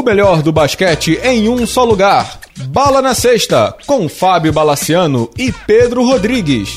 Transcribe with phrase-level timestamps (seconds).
[0.00, 2.40] O melhor do basquete em um só lugar.
[2.68, 6.70] Bala na Sexta, com Fábio Balaciano e Pedro Rodrigues.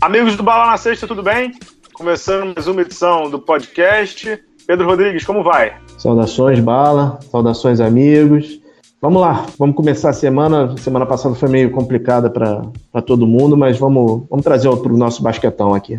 [0.00, 1.52] Amigos do Bala na Sexta, tudo bem?
[1.92, 4.42] Começando mais uma edição do podcast.
[4.66, 5.76] Pedro Rodrigues, como vai?
[5.98, 7.18] Saudações, Bala.
[7.30, 8.58] Saudações, amigos.
[9.02, 10.78] Vamos lá, vamos começar a semana.
[10.78, 15.22] Semana passada foi meio complicada para todo mundo, mas vamos, vamos trazer para o nosso
[15.22, 15.98] basquetão aqui.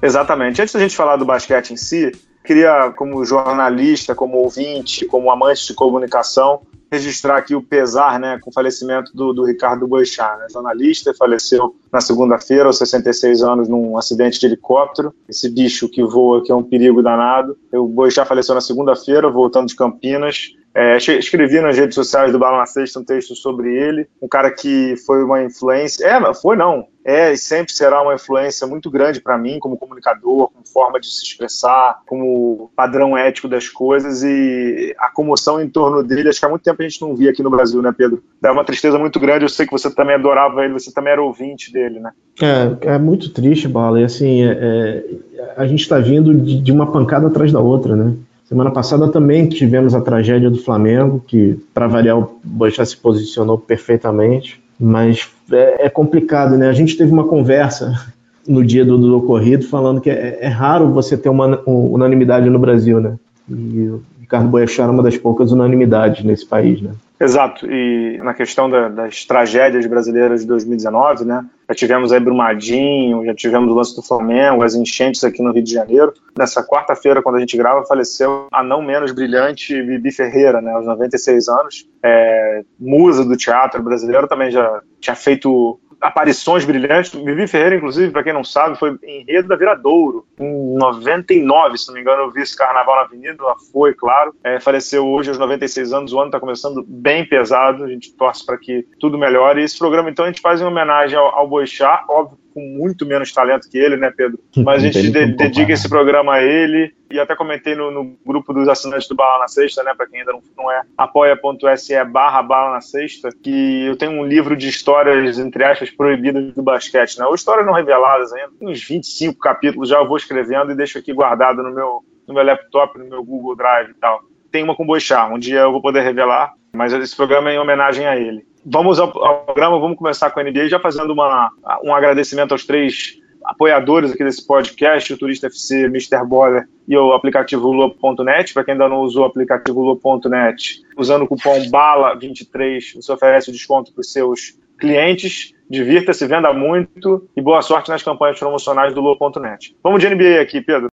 [0.00, 0.62] Exatamente.
[0.62, 2.12] Antes da gente falar do basquete em si,
[2.44, 6.60] queria, como jornalista, como ouvinte, como amante de comunicação,
[6.92, 11.74] registrar aqui o pesar né, com o falecimento do, do Ricardo Boechat, né, jornalista, faleceu
[11.92, 15.12] na segunda-feira, aos 66 anos, num acidente de helicóptero.
[15.28, 17.56] Esse bicho que voa, que é um perigo danado.
[17.72, 20.52] O Boechat faleceu na segunda-feira, voltando de Campinas.
[20.74, 24.50] É, escrevi nas redes sociais do Bala na Sexta um texto sobre ele, um cara
[24.50, 26.04] que foi uma influência.
[26.04, 26.86] É, foi não.
[27.06, 31.06] É e sempre será uma influência muito grande para mim, como comunicador, como forma de
[31.06, 34.22] se expressar, como padrão ético das coisas.
[34.24, 37.30] E a comoção em torno dele, acho que há muito tempo a gente não via
[37.30, 38.22] aqui no Brasil, né, Pedro?
[38.40, 39.44] Dá uma tristeza muito grande.
[39.44, 42.10] Eu sei que você também adorava ele, você também era ouvinte dele, né?
[42.40, 44.00] É, é muito triste, Bala.
[44.00, 47.94] E assim, é, é, a gente está vindo de, de uma pancada atrás da outra,
[47.94, 48.14] né?
[48.44, 53.58] Semana passada também tivemos a tragédia do Flamengo, que, para variar, o Boechat se posicionou
[53.58, 56.68] perfeitamente, mas é, é, complicado, né?
[56.68, 57.94] A gente teve uma conversa
[58.46, 62.58] no dia do, do ocorrido falando que é, é raro você ter uma, unanimidade no
[62.58, 63.16] Brasil, né?
[63.48, 63.90] E
[64.24, 66.92] Ricardo Boechat era uma das poucas unanimidades nesse país, né?
[67.20, 71.44] Exato, e na questão da, das tragédias brasileiras de 2019, né?
[71.68, 75.62] Já tivemos aí Brumadinho, já tivemos o lance do Flamengo, as enchentes aqui no Rio
[75.62, 76.12] de Janeiro.
[76.36, 80.86] Nessa quarta-feira, quando a gente grava, faleceu a não menos brilhante Bibi Ferreira, né, aos
[80.86, 87.12] 96 anos, é, musa do teatro brasileiro, também já tinha feito aparições brilhantes.
[87.12, 90.26] Vivi Ferreira, inclusive, para quem não sabe, foi enredo da Viradouro.
[90.38, 94.34] Em 99, se não me engano, eu vi esse carnaval na Avenida, ela foi, claro.
[94.44, 98.44] É, faleceu hoje aos 96 anos, o ano está começando bem pesado, a gente torce
[98.44, 99.60] para que tudo melhore.
[99.60, 103.04] E esse programa, então, a gente faz em homenagem ao, ao Boixá, óbvio com muito
[103.04, 104.38] menos talento que ele, né, Pedro?
[104.58, 108.52] Mas a gente de, dedica esse programa a ele e até comentei no, no grupo
[108.52, 112.42] dos assinantes do Bala na Sexta, né, para quem ainda não, não é, apoia.se barra
[112.42, 117.18] Bala na Sexta, que eu tenho um livro de histórias, entre aspas, proibidas do basquete,
[117.18, 120.98] né, ou histórias não reveladas ainda, uns 25 capítulos já eu vou escrevendo e deixo
[120.98, 124.22] aqui guardado no meu, no meu laptop, no meu Google Drive e tal.
[124.50, 127.58] Tem uma com Boixá, um dia eu vou poder revelar, mas esse programa é em
[127.58, 128.46] homenagem a ele.
[128.64, 131.50] Vamos ao, ao programa, vamos começar com a NBA, já fazendo uma,
[131.82, 136.24] um agradecimento aos três apoiadores aqui desse podcast, o Turista FC, Mr.
[136.26, 138.54] Boller e o aplicativo Lua.net.
[138.54, 143.92] Para quem ainda não usou o aplicativo Lua.net, usando o cupom BALA23, você oferece desconto
[143.92, 145.52] para os seus clientes.
[145.68, 149.76] Divirta-se, venda muito e boa sorte nas campanhas promocionais do Lua.net.
[149.82, 150.88] Vamos de NBA aqui, Pedro.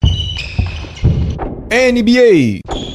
[1.70, 2.87] NBA.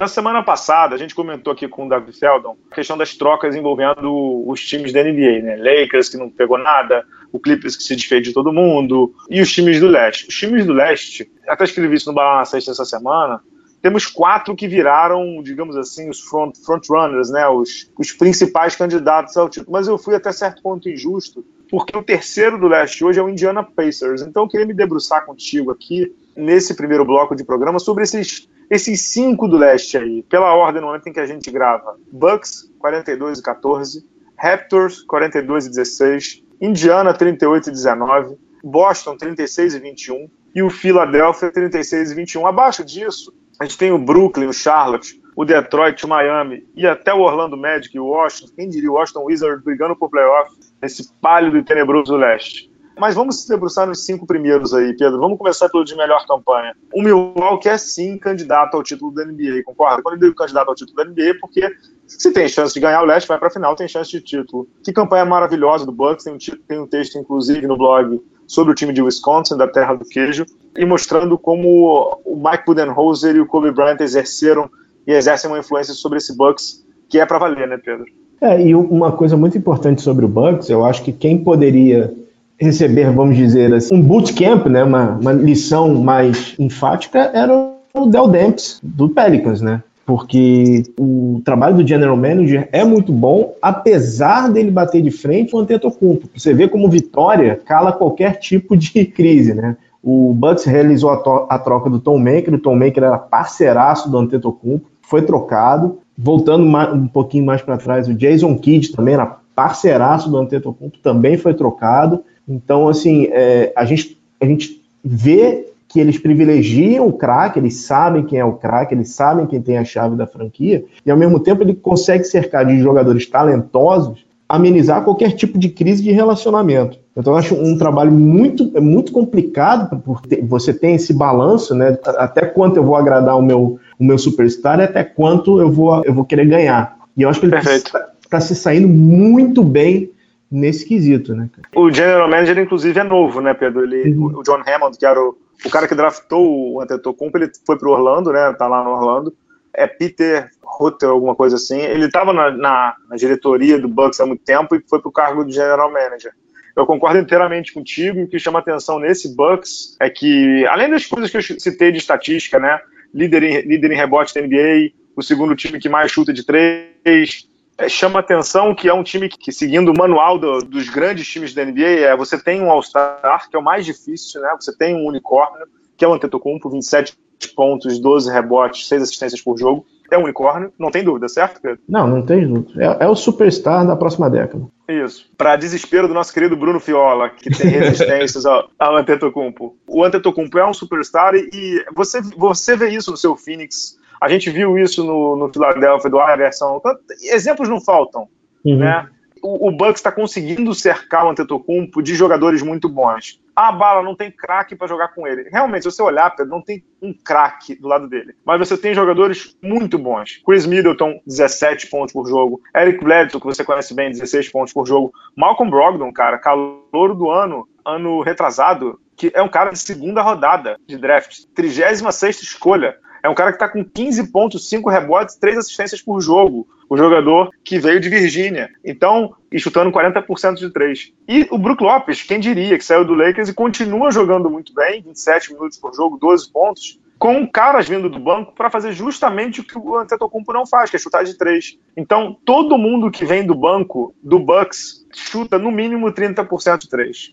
[0.00, 3.54] Na semana passada, a gente comentou aqui com o Davi Feldon a questão das trocas
[3.54, 5.56] envolvendo os times da NBA, né?
[5.56, 9.52] Lakers, que não pegou nada, o Clippers, que se desfez de todo mundo, e os
[9.52, 10.26] times do leste.
[10.26, 13.42] Os times do leste, até escrevi isso no Sexta essa semana,
[13.82, 17.46] temos quatro que viraram, digamos assim, os front, front runners, né?
[17.46, 19.72] Os, os principais candidatos ao título.
[19.72, 23.28] Mas eu fui até certo ponto injusto, porque o terceiro do leste hoje é o
[23.28, 24.22] Indiana Pacers.
[24.22, 29.02] Então eu queria me debruçar contigo aqui, nesse primeiro bloco de programa, sobre esses esses
[29.02, 33.38] cinco do leste aí, pela ordem no momento em que a gente grava: Bucks 42
[33.38, 34.06] e 14,
[34.36, 41.50] Raptors 42 e 16, Indiana 38 e 19, Boston 36 e 21 e o Philadelphia
[41.50, 42.46] 36 e 21.
[42.46, 47.12] Abaixo disso, a gente tem o Brooklyn, o Charlotte, o Detroit, o Miami e até
[47.12, 48.52] o Orlando Magic e o Washington.
[48.56, 50.50] Quem diria o Washington Wizards brigando por playoff
[50.80, 52.70] nesse pálido e tenebroso leste.
[52.96, 55.18] Mas vamos se debruçar nos cinco primeiros aí, Pedro.
[55.18, 56.74] Vamos começar pelo de melhor campanha.
[56.94, 60.02] O Milwaukee é sim candidato ao título da NBA, concorda?
[60.02, 61.68] Quando eu digo candidato ao título da NBA, porque
[62.06, 64.68] se tem chance de ganhar o leste, vai para a final, tem chance de título.
[64.84, 66.24] Que campanha maravilhosa do Bucks.
[66.24, 69.94] Tem um, tem um texto, inclusive, no blog sobre o time de Wisconsin, da terra
[69.94, 70.44] do queijo,
[70.76, 74.70] e mostrando como o Mike Budenholzer e o Kobe Bryant exerceram
[75.06, 78.06] e exercem uma influência sobre esse Bucks que é para valer, né, Pedro?
[78.40, 82.12] É, e uma coisa muito importante sobre o Bucks, eu acho que quem poderia
[82.58, 87.52] receber, vamos dizer assim, um bootcamp, né, uma, uma lição mais enfática, era
[87.94, 89.82] o Del Demps, do Pelicans, né?
[90.06, 95.58] Porque o trabalho do General Manager é muito bom, apesar dele bater de frente com
[95.58, 96.28] o Antetokounmpo.
[96.36, 99.76] Você vê como vitória cala qualquer tipo de crise, né?
[100.02, 104.18] O Bucks realizou a, a troca do Tom Maker, o Tom Maker era parceiraço do
[104.18, 105.98] Antetokounmpo, foi trocado.
[106.16, 106.64] Voltando
[106.94, 111.54] um pouquinho mais para trás, o Jason Kidd também era parceiraço do Antetokounmpo, também foi
[111.54, 112.22] trocado.
[112.48, 118.24] Então, assim, é, a, gente, a gente vê que eles privilegiam o craque, eles sabem
[118.24, 121.38] quem é o craque, eles sabem quem tem a chave da franquia, e ao mesmo
[121.38, 126.98] tempo ele consegue cercar de jogadores talentosos, amenizar qualquer tipo de crise de relacionamento.
[127.16, 131.96] Então eu acho um trabalho muito, muito complicado, porque você tem esse balanço, né?
[132.04, 136.04] Até quanto eu vou agradar o meu, o meu superstar e até quanto eu vou,
[136.04, 136.96] eu vou querer ganhar.
[137.16, 140.10] E eu acho que ele está tá se saindo muito bem
[140.54, 141.50] nesse quesito, né?
[141.74, 143.82] O general manager, inclusive, é novo, né, Pedro?
[143.82, 144.38] Ele, uhum.
[144.38, 147.90] O John Hammond, que era o, o cara que draftou o Antetokounmpo, ele foi pro
[147.90, 148.52] Orlando, né?
[148.52, 149.34] Tá lá no Orlando.
[149.74, 151.80] É Peter Rutter, alguma coisa assim.
[151.80, 155.44] Ele estava na, na, na, diretoria do Bucks há muito tempo e foi pro cargo
[155.44, 156.32] de general manager.
[156.76, 158.22] Eu concordo inteiramente contigo.
[158.22, 161.98] O que chama atenção nesse Bucks é que, além das coisas que eu citei de
[161.98, 162.78] estatística, né?
[163.12, 167.48] Líder em, líder em rebote da NBA, o segundo time que mais chuta de três,
[167.76, 171.52] é, chama atenção que é um time que, seguindo o manual do, dos grandes times
[171.54, 174.54] da NBA, é, você tem um All-Star, que é o mais difícil, né?
[174.60, 175.66] Você tem um unicórnio,
[175.96, 177.16] que é o Antetokounmpo, 27
[177.54, 179.84] pontos, 12 rebotes, 6 assistências por jogo.
[180.10, 181.80] É um unicórnio, não tem dúvida, certo, Pedro?
[181.88, 182.98] Não, não tem dúvida.
[183.00, 184.66] É, é o superstar da próxima década.
[184.88, 185.26] Isso.
[185.36, 189.76] Para desespero do nosso querido Bruno Fiola, que tem resistências ao, ao Antetokounmpo.
[189.88, 193.98] O Antetokounmpo é um superstar e, e você, você vê isso no seu Phoenix.
[194.24, 196.80] A gente viu isso no, no Philadelphia do Iverson.
[197.22, 198.26] Exemplos não faltam,
[198.64, 198.78] uhum.
[198.78, 199.06] né?
[199.44, 203.38] o, o Bucks está conseguindo cercar o Antetokounmpo de jogadores muito bons.
[203.54, 205.50] Ah, Bala não tem craque para jogar com ele.
[205.50, 208.34] Realmente, se você olhar, Pedro, não tem um craque do lado dele.
[208.44, 210.40] Mas você tem jogadores muito bons.
[210.46, 212.60] Chris Middleton, 17 pontos por jogo.
[212.74, 215.12] Eric Bledsoe, que você conhece bem, 16 pontos por jogo.
[215.36, 220.78] Malcolm Brogdon, cara, calor do ano, ano retrasado, que é um cara de segunda rodada
[220.88, 221.40] de draft.
[221.54, 222.02] 36
[222.42, 222.96] escolha.
[223.24, 226.68] É um cara que está com 15 pontos, 5 rebotes, 3 assistências por jogo.
[226.90, 228.68] O jogador que veio de Virgínia.
[228.84, 231.10] Então, e chutando 40% de 3.
[231.26, 235.00] E o Brook Lopes, quem diria, que saiu do Lakers e continua jogando muito bem,
[235.00, 239.64] 27 minutos por jogo, 12 pontos, com caras vindo do banco para fazer justamente o
[239.64, 241.78] que o Antetokounmpo não faz, que é chutar de 3.
[241.96, 247.32] Então, todo mundo que vem do banco do Bucks chuta no mínimo 30% de 3.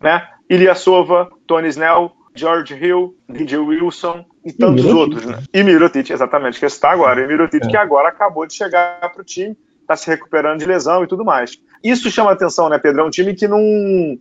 [0.00, 0.26] Né?
[0.48, 5.42] Ilyasova, Tony Snell, George Hill, DJ Wilson e tantos e outros, né?
[5.52, 7.20] E Mirotic, exatamente, que está agora.
[7.20, 7.68] E Mirotic é.
[7.68, 11.24] que agora acabou de chegar para o time, está se recuperando de lesão e tudo
[11.24, 11.58] mais.
[11.82, 13.02] Isso chama atenção, né, Pedro?
[13.02, 13.60] É um time que não,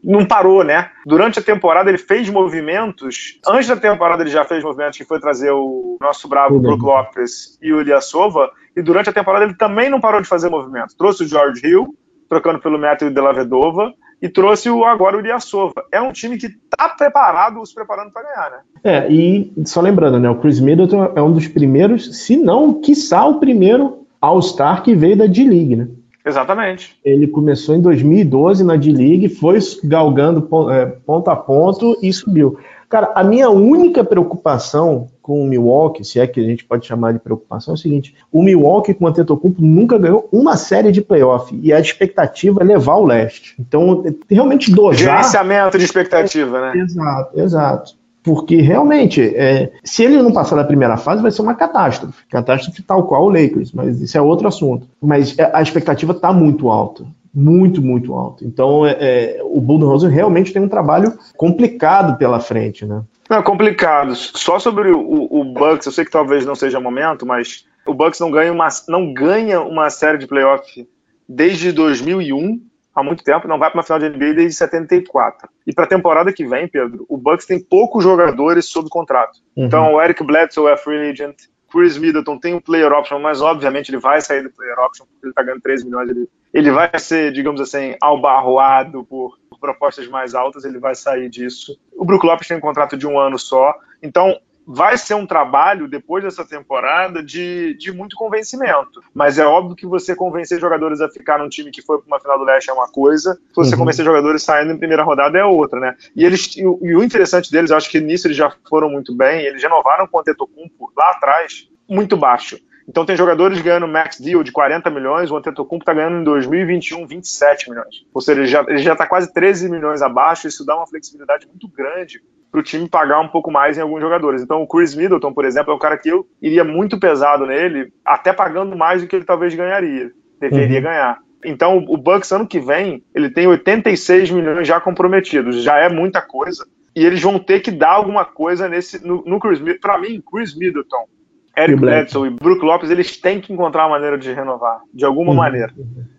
[0.04, 0.90] não parou, né?
[1.06, 3.40] Durante a temporada ele fez movimentos.
[3.48, 7.60] Antes da temporada ele já fez movimentos, que foi trazer o nosso bravo Brook Lopes
[7.62, 8.52] e o Ilyasova.
[8.76, 10.96] E durante a temporada ele também não parou de fazer movimentos.
[10.96, 11.96] Trouxe o George Hill,
[12.28, 15.84] trocando pelo Método de la Vedova e trouxe o, agora o Ilyasova.
[15.92, 18.58] É um time que está preparado, se preparando para ganhar, né?
[18.84, 23.26] É, e só lembrando, né, o Chris Middleton é um dos primeiros, se não, quiçá
[23.26, 25.88] o primeiro All-Star que veio da D-League, né?
[26.26, 26.98] Exatamente.
[27.06, 32.58] Ele começou em 2012 na D-League, foi galgando é, ponto a ponto e subiu.
[32.90, 37.12] Cara, a minha única preocupação com o Milwaukee, se é que a gente pode chamar
[37.12, 41.02] de preocupação, é o seguinte: o Milwaukee com o Antetokounmpo nunca ganhou uma série de
[41.02, 43.56] playoff e a expectativa é levar o leste.
[43.60, 44.94] Então, realmente dosar...
[44.94, 46.80] Gerenciamento de expectativa, né?
[46.80, 47.94] Exato, exato.
[48.22, 52.24] Porque realmente, é, se ele não passar da primeira fase, vai ser uma catástrofe.
[52.30, 54.88] Catástrofe tal qual o Lakers, mas isso é outro assunto.
[55.02, 57.04] Mas é, a expectativa está muito alta
[57.38, 58.46] muito, muito alto.
[58.46, 63.02] Então, é, é, o Budenholzer realmente tem um trabalho complicado pela frente, né?
[63.30, 64.16] Não, complicado.
[64.16, 68.20] Só sobre o, o, Bucks, eu sei que talvez não seja momento, mas o Bucks
[68.20, 70.88] não ganha uma, não ganha uma série de playoff
[71.28, 72.62] desde 2001,
[72.94, 75.50] há muito tempo, não vai para uma final de NBA desde 74.
[75.66, 79.40] E para a temporada que vem, Pedro, o Bucks tem poucos jogadores sob contrato.
[79.56, 79.66] Uhum.
[79.66, 81.36] Então, o Eric Bledsoe é free agent,
[81.76, 85.26] Chris Middleton tem um player option, mas obviamente ele vai sair do player option porque
[85.26, 86.10] ele está ganhando 3 milhões.
[86.10, 91.78] Ele, ele vai ser, digamos assim, albarroado por, propostas mais altas, ele vai sair disso.
[91.96, 95.88] O Brook Lopes tem um contrato de um ano só, então vai ser um trabalho,
[95.88, 99.02] depois dessa temporada, de, de muito convencimento.
[99.14, 102.20] Mas é óbvio que você convencer jogadores a ficar num time que foi para uma
[102.20, 103.80] final do leste é uma coisa, você uhum.
[103.80, 105.96] convencer jogadores saindo em primeira rodada é outra, né?
[106.16, 109.42] E, eles, e, o, interessante deles, eu acho que nisso eles já foram muito bem,
[109.46, 112.58] eles renovaram com o Antetokounmpo lá atrás, muito baixo.
[112.88, 117.08] Então tem jogadores ganhando max deal de 40 milhões, o Antetokounmpo está ganhando em 2021
[117.08, 118.06] 27 milhões.
[118.14, 121.48] Ou seja, ele já, ele já tá quase 13 milhões abaixo, isso dá uma flexibilidade
[121.48, 124.42] muito grande para o time pagar um pouco mais em alguns jogadores.
[124.42, 127.92] Então, o Chris Middleton, por exemplo, é um cara que eu iria muito pesado nele,
[128.06, 130.84] até pagando mais do que ele talvez ganharia, deveria uhum.
[130.84, 131.20] ganhar.
[131.44, 136.22] Então, o Bucks, ano que vem, ele tem 86 milhões já comprometidos, já é muita
[136.22, 136.66] coisa.
[136.96, 139.82] E eles vão ter que dar alguma coisa nesse no, no Chris Middleton.
[139.82, 141.08] Para mim, Chris Middleton
[141.58, 145.32] Eric Bledsoe e Brook Lopes, eles têm que encontrar uma maneira de renovar, de alguma
[145.32, 145.38] uhum.
[145.38, 145.74] maneira.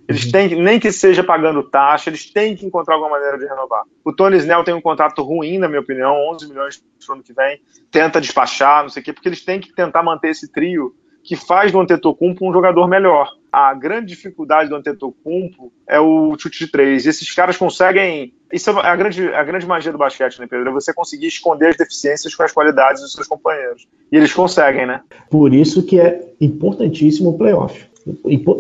[0.09, 3.83] Eles têm, nem que seja pagando taxa, eles têm que encontrar alguma maneira de renovar.
[4.05, 7.23] O Tony Snell tem um contrato ruim, na minha opinião, 11 milhões para o ano
[7.23, 10.51] que vem, tenta despachar, não sei o quê, porque eles têm que tentar manter esse
[10.51, 10.95] trio
[11.27, 13.29] que faz do Antetokounmpo um jogador melhor.
[13.53, 17.05] A grande dificuldade do Antetokounmpo é o chute de três.
[17.05, 18.33] Esses caras conseguem...
[18.53, 20.69] Isso é a grande, a grande magia do basquete, né, Pedro?
[20.69, 23.89] É você conseguir esconder as deficiências com as qualidades dos seus companheiros.
[24.13, 25.01] E eles conseguem, né?
[25.29, 27.85] Por isso que é importantíssimo o playoff.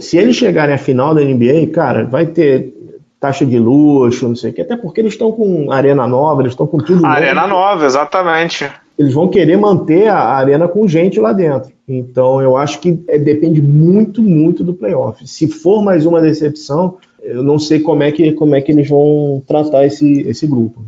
[0.00, 2.74] Se eles chegarem à final da NBA, cara, vai ter
[3.20, 6.52] taxa de luxo, não sei o que, até porque eles estão com arena nova, eles
[6.52, 7.06] estão com tudo.
[7.06, 8.68] Arena nova, exatamente.
[8.98, 11.72] Eles vão querer manter a arena com gente lá dentro.
[11.86, 15.26] Então, eu acho que é, depende muito, muito do playoff.
[15.26, 18.88] Se for mais uma decepção, eu não sei como é que, como é que eles
[18.88, 20.84] vão tratar esse, esse grupo.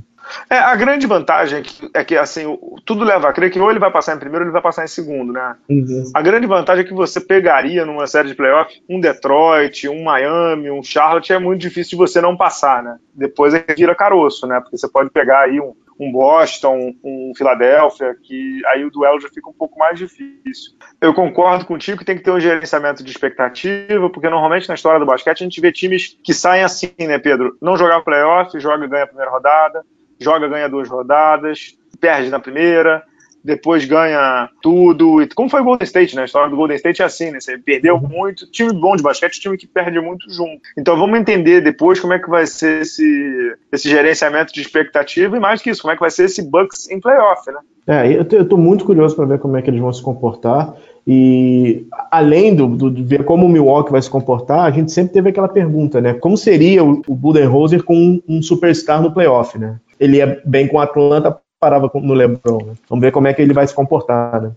[0.51, 3.71] É, a grande vantagem é que, é que, assim, tudo leva a crer que ou
[3.71, 5.57] ele vai passar em primeiro ou ele vai passar em segundo, né?
[5.69, 6.11] Uhum.
[6.15, 10.71] A grande vantagem é que você pegaria numa série de playoff um Detroit, um Miami,
[10.71, 12.97] um Charlotte, é muito difícil de você não passar, né?
[13.15, 14.61] Depois é que vira caroço, né?
[14.61, 19.29] Porque você pode pegar aí um, um Boston, um Philadelphia, que aí o duelo já
[19.29, 20.73] fica um pouco mais difícil.
[21.01, 25.01] Eu concordo contigo que tem que ter um gerenciamento de expectativa, porque normalmente na história
[25.01, 27.57] do basquete a gente vê times que saem assim, né, Pedro?
[27.61, 29.85] Não jogar playoff, joga e ganha a primeira rodada,
[30.21, 33.03] joga ganha duas rodadas, perde na primeira,
[33.49, 35.27] depois ganha tudo.
[35.35, 36.23] Como foi o Golden State, né?
[36.23, 37.41] A história do Golden State é assim, né?
[37.41, 38.47] Você perdeu muito.
[38.51, 40.61] Time bom de basquete, time que perde muito junto.
[40.77, 45.41] Então vamos entender depois como é que vai ser esse, esse gerenciamento de expectativa e
[45.41, 47.59] mais que isso, como é que vai ser esse Bucks em playoff, né?
[47.87, 50.75] É, eu estou muito curioso para ver como é que eles vão se comportar.
[51.07, 55.15] E além do, do, de ver como o Milwaukee vai se comportar, a gente sempre
[55.15, 56.13] teve aquela pergunta, né?
[56.13, 59.77] Como seria o, o Budenholzer com um, um superstar no playoff, né?
[59.99, 62.65] Ele é bem com Atlanta, parava no LeBron.
[62.65, 62.73] Né?
[62.89, 64.53] Vamos ver como é que ele vai se comportar, né?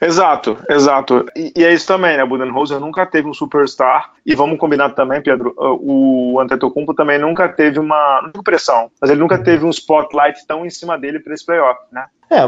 [0.00, 1.26] Exato, exato.
[1.36, 2.24] E, e, é isso também, né?
[2.24, 4.12] Budenholzer nunca teve um superstar.
[4.24, 9.38] E vamos combinar também, Pedro, o Antetokounmpo também nunca teve uma pressão, mas ele nunca
[9.38, 12.04] teve um spotlight tão em cima dele para esse playoff, né?
[12.30, 12.40] É,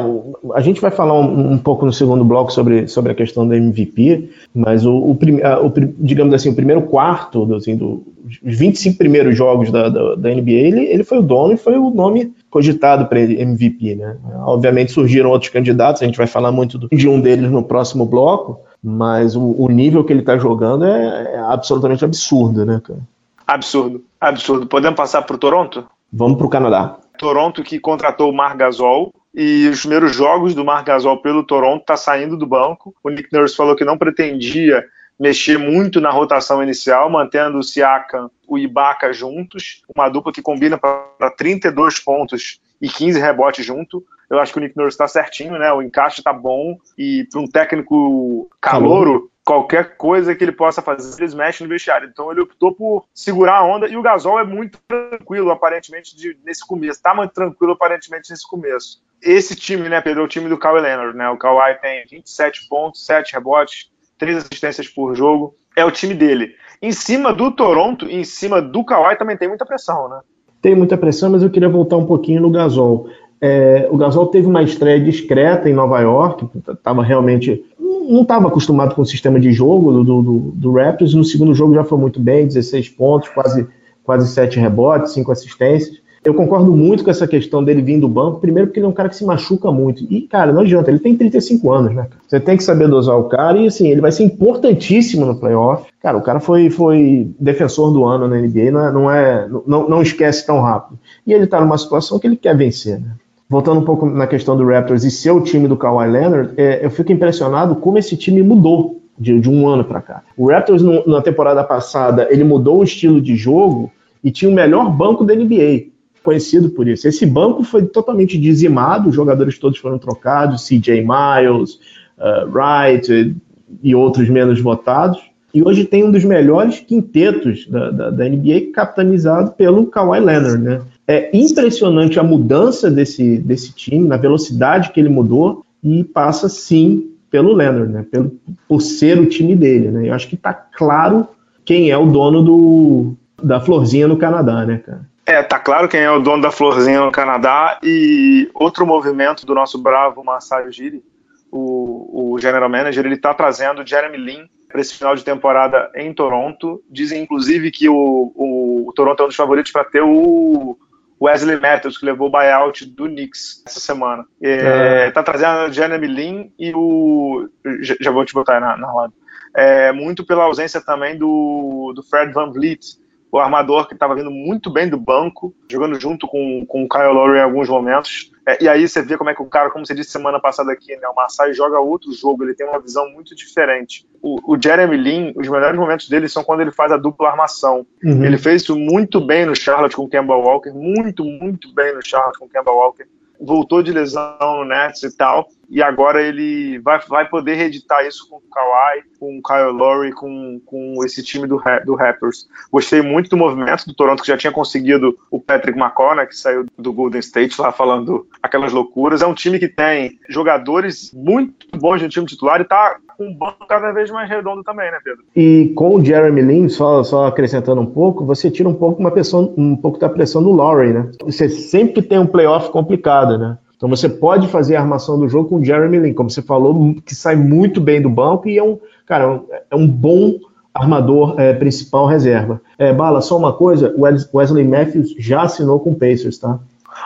[0.55, 3.55] a gente vai falar um, um, pouco no segundo bloco sobre, sobre a questão do
[3.55, 8.03] MVP, mas o, o, o digamos assim, o primeiro quarto, do, assim, do,
[8.42, 11.76] os 25 primeiros jogos da, da, da, NBA, ele, ele foi o dono e foi
[11.76, 14.16] o nome cogitado para MVP, né?
[14.45, 18.04] Obviamente surgiram outros candidatos, a gente vai falar muito do, de um deles no próximo
[18.04, 23.00] bloco, mas o, o nível que ele está jogando é, é, absolutamente absurdo, né, cara?
[23.47, 24.66] Absurdo, absurdo.
[24.66, 25.85] Podemos passar para o Toronto?
[26.12, 26.97] Vamos para o Canadá.
[27.16, 31.83] Toronto que contratou o Mar Gasol, e os primeiros jogos do Marc Gasol pelo Toronto
[31.83, 32.95] está saindo do banco.
[33.04, 34.83] O Nick Nurse falou que não pretendia
[35.18, 40.78] mexer muito na rotação inicial, mantendo o Siakam, o Ibaka juntos, uma dupla que combina
[40.78, 44.04] para 32 pontos e 15 rebotes junto.
[44.28, 45.73] Eu acho que o Nick Nurse está certinho, né?
[45.73, 51.23] O encaixe está bom e para um técnico calouro, qualquer coisa que ele possa fazer,
[51.23, 52.08] eles mexem no vestiário.
[52.08, 56.37] Então ele optou por segurar a onda e o Gasol é muito tranquilo, aparentemente, de,
[56.44, 57.00] nesse começo.
[57.00, 59.00] Tá muito tranquilo, aparentemente, nesse começo.
[59.23, 61.30] Esse time, né, Pedro, é o time do Kawhi Leonard, né?
[61.30, 65.54] O Kawhi tem 27 pontos, 7 rebotes, 3 assistências por jogo.
[65.76, 66.52] É o time dele.
[66.80, 70.20] Em cima do Toronto, em cima do Kawhi também tem muita pressão, né?
[70.61, 73.08] Tem muita pressão, mas eu queria voltar um pouquinho no Gasol.
[73.40, 78.94] É, o Gasol teve uma estreia discreta em Nova York, estava realmente não estava acostumado
[78.94, 81.14] com o sistema de jogo do, do, do, Raptors.
[81.14, 83.66] No segundo jogo já foi muito bem, 16 pontos, quase,
[84.02, 86.00] quase 7 rebotes, 5 assistências.
[86.26, 88.92] Eu concordo muito com essa questão dele vir do banco, primeiro porque ele é um
[88.92, 90.04] cara que se machuca muito.
[90.11, 92.09] E, cara, não adianta, ele tem 35 anos, né?
[92.26, 95.87] Você tem que saber dosar o cara e, assim, ele vai ser importantíssimo no playoff.
[96.02, 99.88] Cara, o cara foi, foi defensor do ano na NBA, não, é, não, é, não,
[99.88, 100.99] não esquece tão rápido.
[101.25, 103.12] E ele tá numa situação que ele quer vencer, né?
[103.49, 106.85] voltando um pouco na questão do Raptors e ser o time do Kawhi Leonard, é,
[106.85, 110.23] eu fico impressionado como esse time mudou de, de um ano para cá.
[110.37, 113.92] O Raptors, no, na temporada passada, ele mudou o estilo de jogo
[114.23, 115.87] e tinha o melhor banco da NBA,
[116.26, 117.06] conhecido por isso.
[117.06, 121.78] Esse banco foi totalmente dizimado, os jogadores todos foram trocados, CJ Miles,
[122.18, 123.37] uh, Wright
[123.80, 125.21] e outros menos votados.
[125.54, 130.59] E hoje tem um dos melhores quintetos da, da, da NBA capitaneado pelo Kawhi Leonard,
[130.59, 130.83] né?
[131.06, 137.12] é impressionante a mudança desse, desse time, na velocidade que ele mudou, e passa sim
[137.30, 138.04] pelo Leonard, né?
[138.11, 138.33] Pelo,
[138.66, 140.09] por ser o time dele, né?
[140.09, 141.28] Eu acho que está claro
[141.64, 145.06] quem é o dono do, da florzinha no Canadá, né, cara?
[145.26, 149.54] É, tá claro quem é o dono da florzinha no Canadá e outro movimento do
[149.54, 151.02] nosso bravo Masai Ujiri,
[151.50, 156.14] o, o general manager, ele tá trazendo Jeremy Lin para esse final de temporada em
[156.14, 156.83] Toronto.
[156.88, 160.78] Dizem inclusive que o, o, o Toronto é um dos favoritos para ter o
[161.21, 164.25] Wesley Matthews, que levou o buyout do Knicks essa semana.
[164.40, 165.11] É, é.
[165.11, 167.49] Tá trazendo Jeremy Lin e o.
[167.80, 169.12] Já, já vou te botar aí na, na roda.
[169.56, 172.99] É, muito pela ausência também do, do Fred Van Vliet,
[173.37, 177.12] o armador que estava vindo muito bem do banco, jogando junto com, com o Kyle
[177.12, 178.33] Lowry em alguns momentos.
[178.49, 180.73] É, e aí você vê como é que o cara, como você disse semana passada
[180.73, 184.07] aqui, né, o Massai joga outro jogo, ele tem uma visão muito diferente.
[184.23, 187.87] O, o Jeremy Lin, os melhores momentos dele são quando ele faz a dupla armação.
[188.02, 188.25] Uhum.
[188.25, 192.05] Ele fez isso muito bem no Charlotte com o Kemba Walker, muito, muito bem no
[192.05, 193.05] Charlotte com o Kemba Walker
[193.40, 198.28] voltou de lesão no Nets e tal, e agora ele vai, vai poder reeditar isso
[198.28, 202.46] com o Kawhi, com o Kyle Lowry, com, com esse time do, do Raptors.
[202.70, 206.37] Gostei muito do movimento do Toronto, que já tinha conseguido o Patrick McCaw, né, que
[206.37, 209.23] saiu do Golden State lá falando aquelas loucuras.
[209.23, 213.35] É um time que tem jogadores muito bons no time titular e tá com um
[213.35, 215.25] banco cada vez mais redondo também, né, Pedro?
[215.35, 219.11] E com o Jeremy Lin, só, só acrescentando um pouco, você tira um pouco uma
[219.11, 221.11] pressão, um pouco da pressão do Lowry, né?
[221.25, 223.58] Você sempre tem um playoff complicado, né?
[223.76, 226.95] Então você pode fazer a armação do jogo com o Jeremy Lin, como você falou,
[227.04, 229.40] que sai muito bem do banco e é um, cara,
[229.71, 230.38] é um bom
[230.75, 232.61] armador é, principal reserva.
[232.78, 233.95] É, Bala, só uma coisa,
[234.35, 236.59] Wesley Matthews já assinou com o Pacers, tá?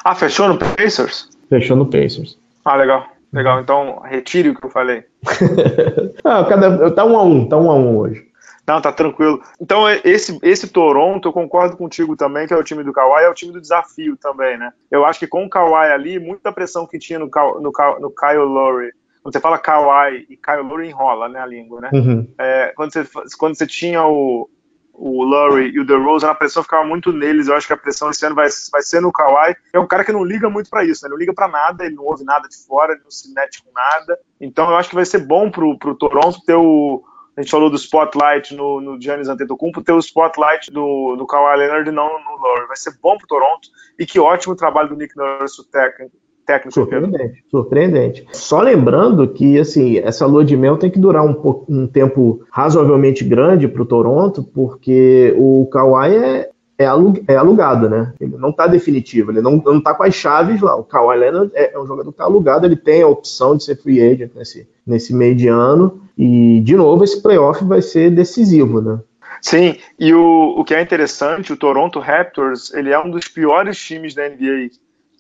[0.04, 1.28] Ah, fechou no Pacers?
[1.48, 2.38] Fechou no Pacers.
[2.64, 3.06] Ah, legal.
[3.32, 5.04] Legal, então retire o que eu falei.
[6.24, 8.26] ah, cada, tá um a um, tá um a um hoje.
[8.70, 9.42] Não, tá tranquilo.
[9.60, 13.28] Então, esse, esse Toronto, eu concordo contigo também, que é o time do Kawhi, é
[13.28, 14.72] o time do desafio também, né?
[14.88, 18.44] Eu acho que com o Kawhi ali, muita pressão que tinha no, no, no Kyle
[18.44, 18.92] Lowry,
[19.24, 21.90] quando você fala Kawhi e Kyle Lowry enrola, né, a língua, né?
[21.92, 22.32] Uhum.
[22.38, 23.04] É, quando, você,
[23.36, 24.48] quando você tinha o,
[24.94, 27.48] o Lowry e o DeRozan, a pressão ficava muito neles.
[27.48, 29.56] Eu acho que a pressão esse ano vai, vai ser no Kawhi.
[29.72, 31.10] É um cara que não liga muito para isso, né?
[31.10, 33.72] Não liga para nada, ele não ouve nada de fora, ele não se mete com
[33.74, 34.16] nada.
[34.40, 37.02] Então eu acho que vai ser bom pro, pro Toronto ter o.
[37.37, 41.58] A gente falou do spotlight no, no Giannis Antetokounmpo, ter o spotlight do, do Kawhi
[41.58, 42.66] Leonard não no Lowry.
[42.66, 43.68] Vai ser bom pro Toronto
[43.99, 46.12] e que ótimo trabalho do Nick Nurse, o técnico,
[46.44, 46.75] técnico.
[46.75, 48.26] Surpreendente, surpreendente.
[48.32, 53.25] Só lembrando que assim essa lua de mel tem que durar um, um tempo razoavelmente
[53.25, 56.84] grande para o Toronto, porque o Kawhi é, é,
[57.28, 58.14] é alugado, né?
[58.18, 60.75] Ele não está definitivo, ele não, não tá com as chaves lá.
[60.75, 63.64] O Kawhi Leonard é, é um jogador que está alugado, ele tem a opção de
[63.64, 66.00] ser free agent nesse, nesse meio de ano.
[66.16, 68.99] E, de novo, esse playoff vai ser decisivo, né?
[69.43, 73.78] Sim, e o, o que é interessante, o Toronto Raptors, ele é um dos piores
[73.78, 74.71] times da NBA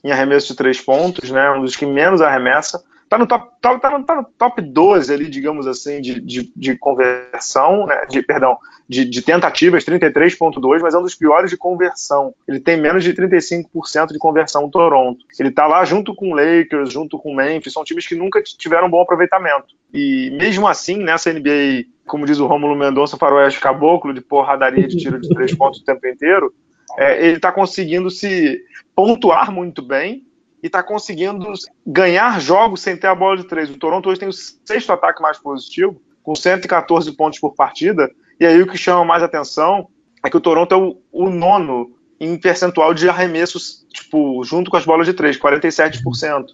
[0.02, 1.50] em arremesso de três pontos, né?
[1.50, 2.82] Um dos que menos arremessa.
[3.10, 6.52] Tá no top, tá, tá, no, tá no top 12 ali, digamos assim, de, de,
[6.54, 8.06] de conversão, né?
[8.08, 8.56] De, perdão,
[8.88, 12.32] de, de tentativas, 33,2, mas é um dos piores de conversão.
[12.46, 15.24] Ele tem menos de 35% de conversão Toronto.
[15.40, 19.02] Ele tá lá junto com Lakers, junto com Memphis, são times que nunca tiveram bom
[19.02, 19.74] aproveitamento.
[19.92, 24.96] E mesmo assim, nessa NBA, como diz o Rômulo Mendonça, faroeste caboclo, de porradaria de
[24.96, 26.54] tiro de três pontos o tempo inteiro,
[26.96, 28.62] é, ele está conseguindo se
[28.94, 30.29] pontuar muito bem
[30.62, 31.52] e está conseguindo
[31.86, 33.70] ganhar jogos sem ter a bola de três.
[33.70, 38.46] O Toronto hoje tem o sexto ataque mais positivo, com 114 pontos por partida, e
[38.46, 39.88] aí o que chama mais atenção
[40.22, 44.76] é que o Toronto é o, o nono em percentual de arremessos, tipo, junto com
[44.76, 46.46] as bolas de três, 47%.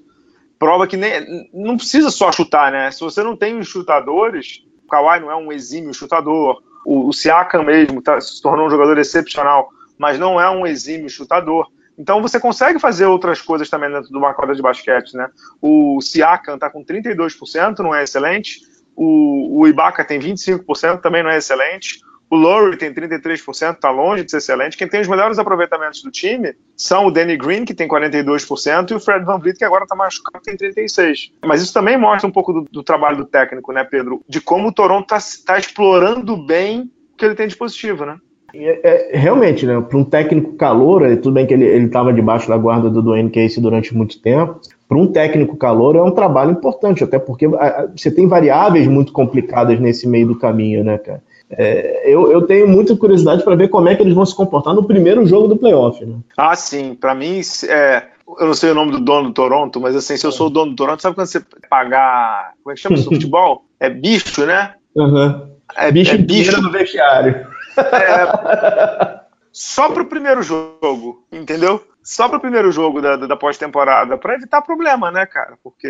[0.58, 2.90] Prova que nem, não precisa só chutar, né?
[2.92, 7.12] Se você não tem os chutadores, o Kawhi não é um exímio chutador, o, o
[7.12, 11.66] Siakam mesmo tá, se tornou um jogador excepcional, mas não é um exímio chutador.
[11.98, 15.28] Então você consegue fazer outras coisas também dentro de uma quadra de basquete, né?
[15.60, 18.60] O Siakam está com 32%, não é excelente.
[18.94, 22.00] O, o Ibaka tem 25%, também não é excelente.
[22.28, 24.76] O Lowry tem 33%, está longe de ser excelente.
[24.76, 28.94] Quem tem os melhores aproveitamentos do time são o Danny Green, que tem 42%, e
[28.94, 31.32] o Fred Van Vliet, que agora está machucado, tem 36%.
[31.44, 34.24] Mas isso também mostra um pouco do, do trabalho do técnico, né, Pedro?
[34.28, 38.18] De como o Toronto está tá explorando bem o que ele tem de positivo, né?
[38.58, 39.80] É, é, realmente, né?
[39.80, 43.60] Para um técnico calor, tudo bem que ele estava debaixo da guarda do Dwayne Casey
[43.60, 44.60] durante muito tempo.
[44.88, 47.48] Para um técnico calor é um trabalho importante, até porque
[47.94, 51.22] você tem variáveis muito complicadas nesse meio do caminho, né, cara?
[51.50, 54.74] É, eu, eu, tenho muita curiosidade para ver como é que eles vão se comportar
[54.74, 56.04] no primeiro jogo do playoff.
[56.04, 56.16] Né?
[56.36, 56.94] Ah, sim.
[56.94, 58.02] Para mim, é,
[58.40, 60.50] eu não sei o nome do dono do Toronto, mas assim, se eu sou o
[60.50, 61.40] dono do Toronto, sabe quando você
[61.70, 62.52] pagar.
[62.62, 63.04] Como é que chama isso?
[63.10, 63.64] Futebol?
[63.78, 64.74] É bicho, né?
[64.96, 65.46] Uhum.
[65.76, 67.46] É, bicho, é bicho no vestiário.
[67.78, 69.20] É,
[69.52, 71.82] só pro primeiro jogo, entendeu?
[72.02, 75.54] Só pro primeiro jogo da, da pós-temporada, para evitar problema, né, cara?
[75.60, 75.88] Porque,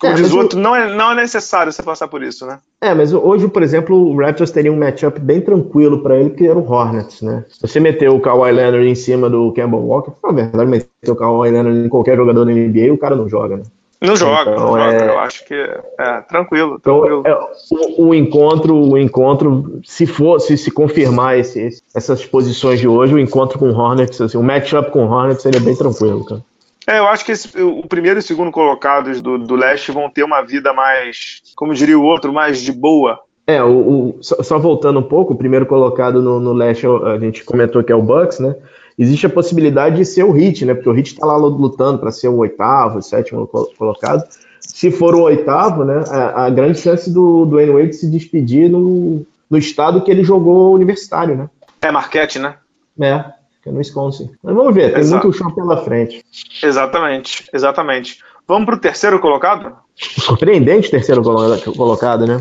[0.00, 2.58] como é, diz o outro, não é, não é necessário você passar por isso, né?
[2.80, 6.46] É, mas hoje, por exemplo, o Raptors teria um matchup bem tranquilo para ele, que
[6.46, 7.44] era o Hornets, né?
[7.50, 11.16] Se você meter o Kawhi Leonard em cima do Campbell Walker, na verdade, meter o
[11.16, 13.64] Kawhi Leonard em qualquer jogador da NBA, o cara não joga, né?
[14.00, 15.08] Não joga, então, não é...
[15.08, 16.76] Eu acho que é tranquilo.
[16.80, 17.20] Então, tranquilo.
[17.20, 22.78] Então, é, o, o, encontro, o encontro, se for, se, se confirmar esse, essas posições
[22.78, 25.74] de hoje, o encontro com o Hornets, assim, o matchup com o Hornets seria bem
[25.74, 26.44] tranquilo, cara.
[26.86, 30.08] É, eu acho que esse, o primeiro e o segundo colocados do, do leste vão
[30.08, 33.20] ter uma vida mais, como diria o outro, mais de boa.
[33.46, 37.18] É, o, o só, só, voltando um pouco, o primeiro colocado no, no leste, a
[37.18, 38.54] gente comentou que é o Bucks, né?
[38.98, 40.74] Existe a possibilidade de ser o Hit, né?
[40.74, 44.24] Porque o Hit está lá lutando para ser o oitavo, o sétimo colocado.
[44.60, 46.02] Se for o oitavo, né?
[46.08, 50.74] A, a grande chance do, do Wade se despedir no, no estado que ele jogou
[50.74, 51.48] universitário, né?
[51.80, 52.56] É Marquete, né?
[53.00, 53.24] É,
[53.62, 54.30] que é no Wisconsin.
[54.42, 55.26] Mas vamos ver, tem Exato.
[55.26, 56.24] muito chão pela frente.
[56.60, 58.18] Exatamente, exatamente.
[58.48, 59.76] Vamos para o terceiro colocado?
[59.94, 62.40] Surpreendente terceiro colocado, né?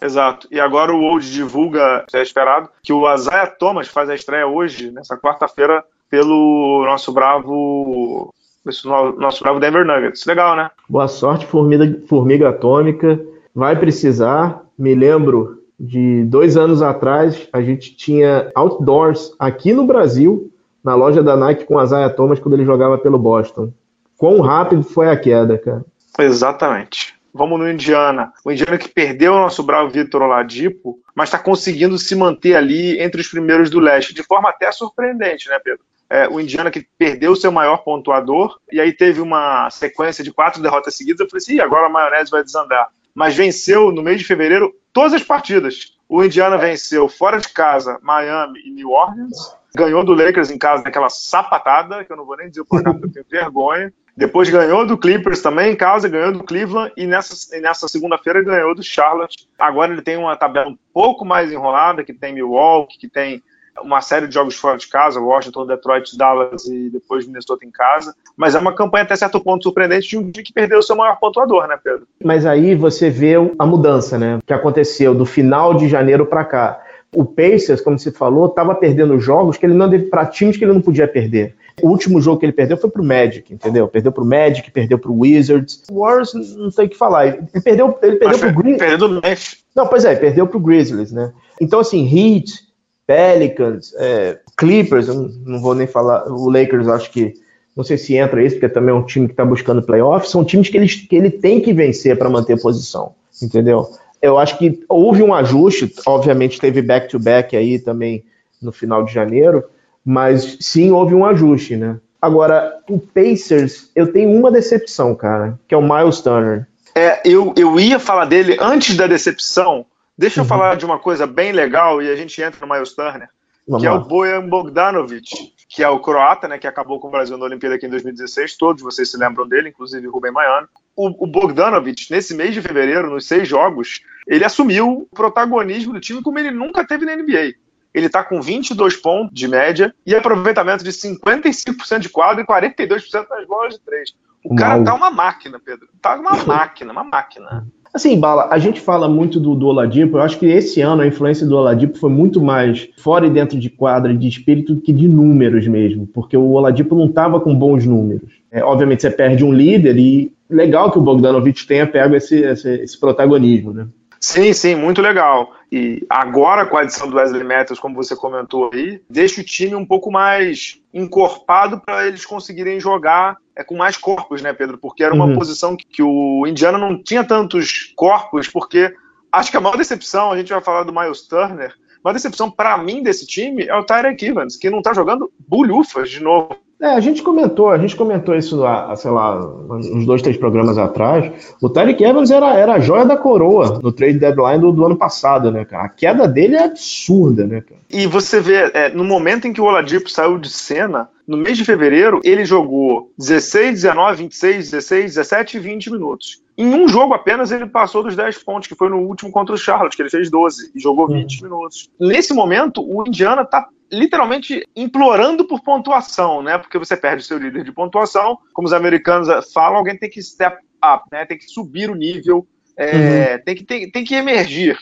[0.00, 0.46] Exato.
[0.50, 4.90] E agora o Old divulga, é esperado, que o Isaiah Thomas faz a estreia hoje,
[4.90, 8.32] nessa quarta-feira, pelo nosso bravo.
[8.64, 10.26] Nosso bravo Denver Nuggets.
[10.26, 10.70] Legal, né?
[10.88, 13.18] Boa sorte, formiga, formiga atômica.
[13.54, 14.62] Vai precisar.
[14.78, 20.52] Me lembro de dois anos atrás, a gente tinha outdoors aqui no Brasil,
[20.84, 23.72] na loja da Nike com o Isaiah Thomas, quando ele jogava pelo Boston.
[24.16, 25.84] Quão rápido foi a queda, cara?
[26.18, 27.14] Exatamente.
[27.32, 28.32] Vamos no Indiana.
[28.44, 33.00] O Indiana que perdeu o nosso bravo Vitor Oladipo, mas está conseguindo se manter ali
[33.00, 35.84] entre os primeiros do leste, de forma até surpreendente, né, Pedro?
[36.10, 40.32] É, o Indiana que perdeu o seu maior pontuador, e aí teve uma sequência de
[40.32, 41.20] quatro derrotas seguidas.
[41.20, 42.88] Eu falei assim: agora a maionese vai desandar.
[43.14, 45.98] Mas venceu no mês de fevereiro todas as partidas.
[46.08, 49.36] O Indiana venceu fora de casa Miami e New Orleans,
[49.74, 53.18] ganhou do Lakers em casa naquela sapatada, que eu não vou nem dizer placar porque
[53.18, 53.92] eu tenho vergonha.
[54.16, 58.74] Depois ganhou do Clippers também em casa, ganhou do Cleveland e nessa, nessa segunda-feira ganhou
[58.74, 59.48] do Charlotte.
[59.56, 63.40] Agora ele tem uma tabela um pouco mais enrolada, que tem Milwaukee, que tem
[63.82, 68.14] uma série de jogos fora de casa, Washington, Detroit, Dallas e depois Minnesota em casa.
[68.36, 70.96] Mas é uma campanha até certo ponto surpreendente de um time que perdeu o seu
[70.96, 72.06] maior pontuador, né, Pedro?
[72.22, 76.82] Mas aí você vê a mudança, né, que aconteceu do final de janeiro para cá.
[77.14, 80.74] O Pacers, como você falou, estava perdendo jogos que ele não para times que ele
[80.74, 81.54] não podia perder.
[81.82, 83.86] O último jogo que ele perdeu foi pro Magic, entendeu?
[83.88, 85.84] Perdeu pro Magic, perdeu pro Wizards.
[85.90, 87.28] O Warriors não tem o que falar.
[87.28, 88.78] Ele perdeu, ele perdeu pro Grizzlies.
[88.78, 89.64] Perdeu do Memphis.
[89.74, 91.32] Não, pois é, perdeu pro Grizzlies, né?
[91.60, 92.67] Então, assim, Heat,
[93.08, 97.32] Pelicans, é, Clippers, não vou nem falar, o Lakers acho que
[97.74, 100.44] não sei se entra isso, porque também é um time que está buscando playoffs, são
[100.44, 103.88] times que ele, que ele tem que vencer para manter posição, entendeu?
[104.20, 108.24] Eu acho que houve um ajuste, obviamente teve back-to-back -back aí também
[108.60, 109.64] no final de janeiro,
[110.04, 111.96] mas sim houve um ajuste, né?
[112.20, 116.66] Agora, o Pacers, eu tenho uma decepção, cara, que é o Miles Turner.
[116.94, 119.86] É, eu, eu ia falar dele antes da decepção,
[120.18, 120.48] Deixa eu uhum.
[120.48, 123.28] falar de uma coisa bem legal e a gente entra no Miles Turner,
[123.68, 123.94] Vamos que lá.
[123.94, 127.44] é o Bojan Bogdanovic, que é o croata, né, que acabou com o Brasil na
[127.44, 128.56] Olimpíada aqui em 2016.
[128.56, 130.68] Todos vocês se lembram dele, inclusive o Rubem Maiano.
[130.96, 136.00] O, o Bogdanovic, nesse mês de fevereiro, nos seis jogos, ele assumiu o protagonismo do
[136.00, 137.54] time como ele nunca teve na NBA.
[137.94, 143.26] Ele está com 22 pontos de média e aproveitamento de 55% de quadro e 42%
[143.30, 144.14] nas bolas de três.
[144.44, 145.88] O cara tá uma máquina, Pedro.
[146.00, 147.66] Tá uma máquina, uma máquina.
[147.92, 151.06] Assim, Bala, a gente fala muito do, do Oladipo, eu acho que esse ano a
[151.06, 155.08] influência do Oladipo foi muito mais fora e dentro de quadra de espírito que de
[155.08, 158.30] números mesmo, porque o Oladipo não estava com bons números.
[158.50, 162.70] É, obviamente você perde um líder e legal que o Bogdanovich tenha pego esse, esse,
[162.82, 163.86] esse protagonismo, né?
[164.20, 165.52] Sim, sim, muito legal.
[165.70, 169.74] E agora com a adição do Wesley Matthews, como você comentou aí, deixa o time
[169.74, 174.78] um pouco mais encorpado para eles conseguirem jogar é, com mais corpos, né, Pedro?
[174.78, 175.34] Porque era uma uhum.
[175.34, 178.94] posição que, que o Indiana não tinha tantos corpos, porque
[179.32, 182.48] acho que a maior decepção, a gente vai falar do Miles Turner, a maior decepção
[182.48, 186.56] para mim desse time é o Tyrek Evans, que não tá jogando bulhufas de novo.
[186.80, 189.36] É, a gente comentou, a gente comentou isso há, sei lá,
[189.68, 191.56] uns dois, três programas atrás.
[191.60, 194.94] O Tyreek Evans era, era a joia da coroa no trade deadline do, do, ano
[194.94, 195.86] passado, né, cara?
[195.86, 197.80] A queda dele é absurda, né, cara?
[197.90, 201.58] E você vê, é, no momento em que o Oladipo saiu de cena, no mês
[201.58, 206.42] de fevereiro, ele jogou 16, 19, 26, 16, 17 e 20 minutos.
[206.56, 209.58] Em um jogo apenas, ele passou dos 10 pontos, que foi no último contra o
[209.58, 211.50] Charlotte, que ele fez 12 e jogou 20 uhum.
[211.50, 211.90] minutos.
[212.00, 216.56] Nesse momento, o Indiana está literalmente implorando por pontuação, né?
[216.56, 220.56] Porque você perde seu líder de pontuação, como os americanos falam, alguém tem que step
[220.82, 221.26] up, né?
[221.26, 223.44] Tem que subir o nível, é, uhum.
[223.44, 224.78] tem, que, tem, tem que emergir,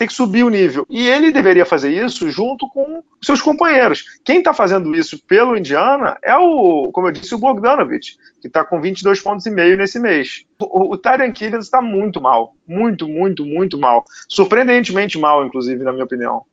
[0.00, 0.86] tem que subir o nível.
[0.88, 4.02] E ele deveria fazer isso junto com seus companheiros.
[4.24, 8.64] Quem está fazendo isso pelo Indiana é o, como eu disse, o Bogdanovich, que está
[8.64, 10.46] com 22 pontos e meio nesse mês.
[10.58, 14.02] O, o Tyrion Killens está muito mal, muito, muito, muito mal.
[14.26, 16.44] Surpreendentemente mal, inclusive, na minha opinião.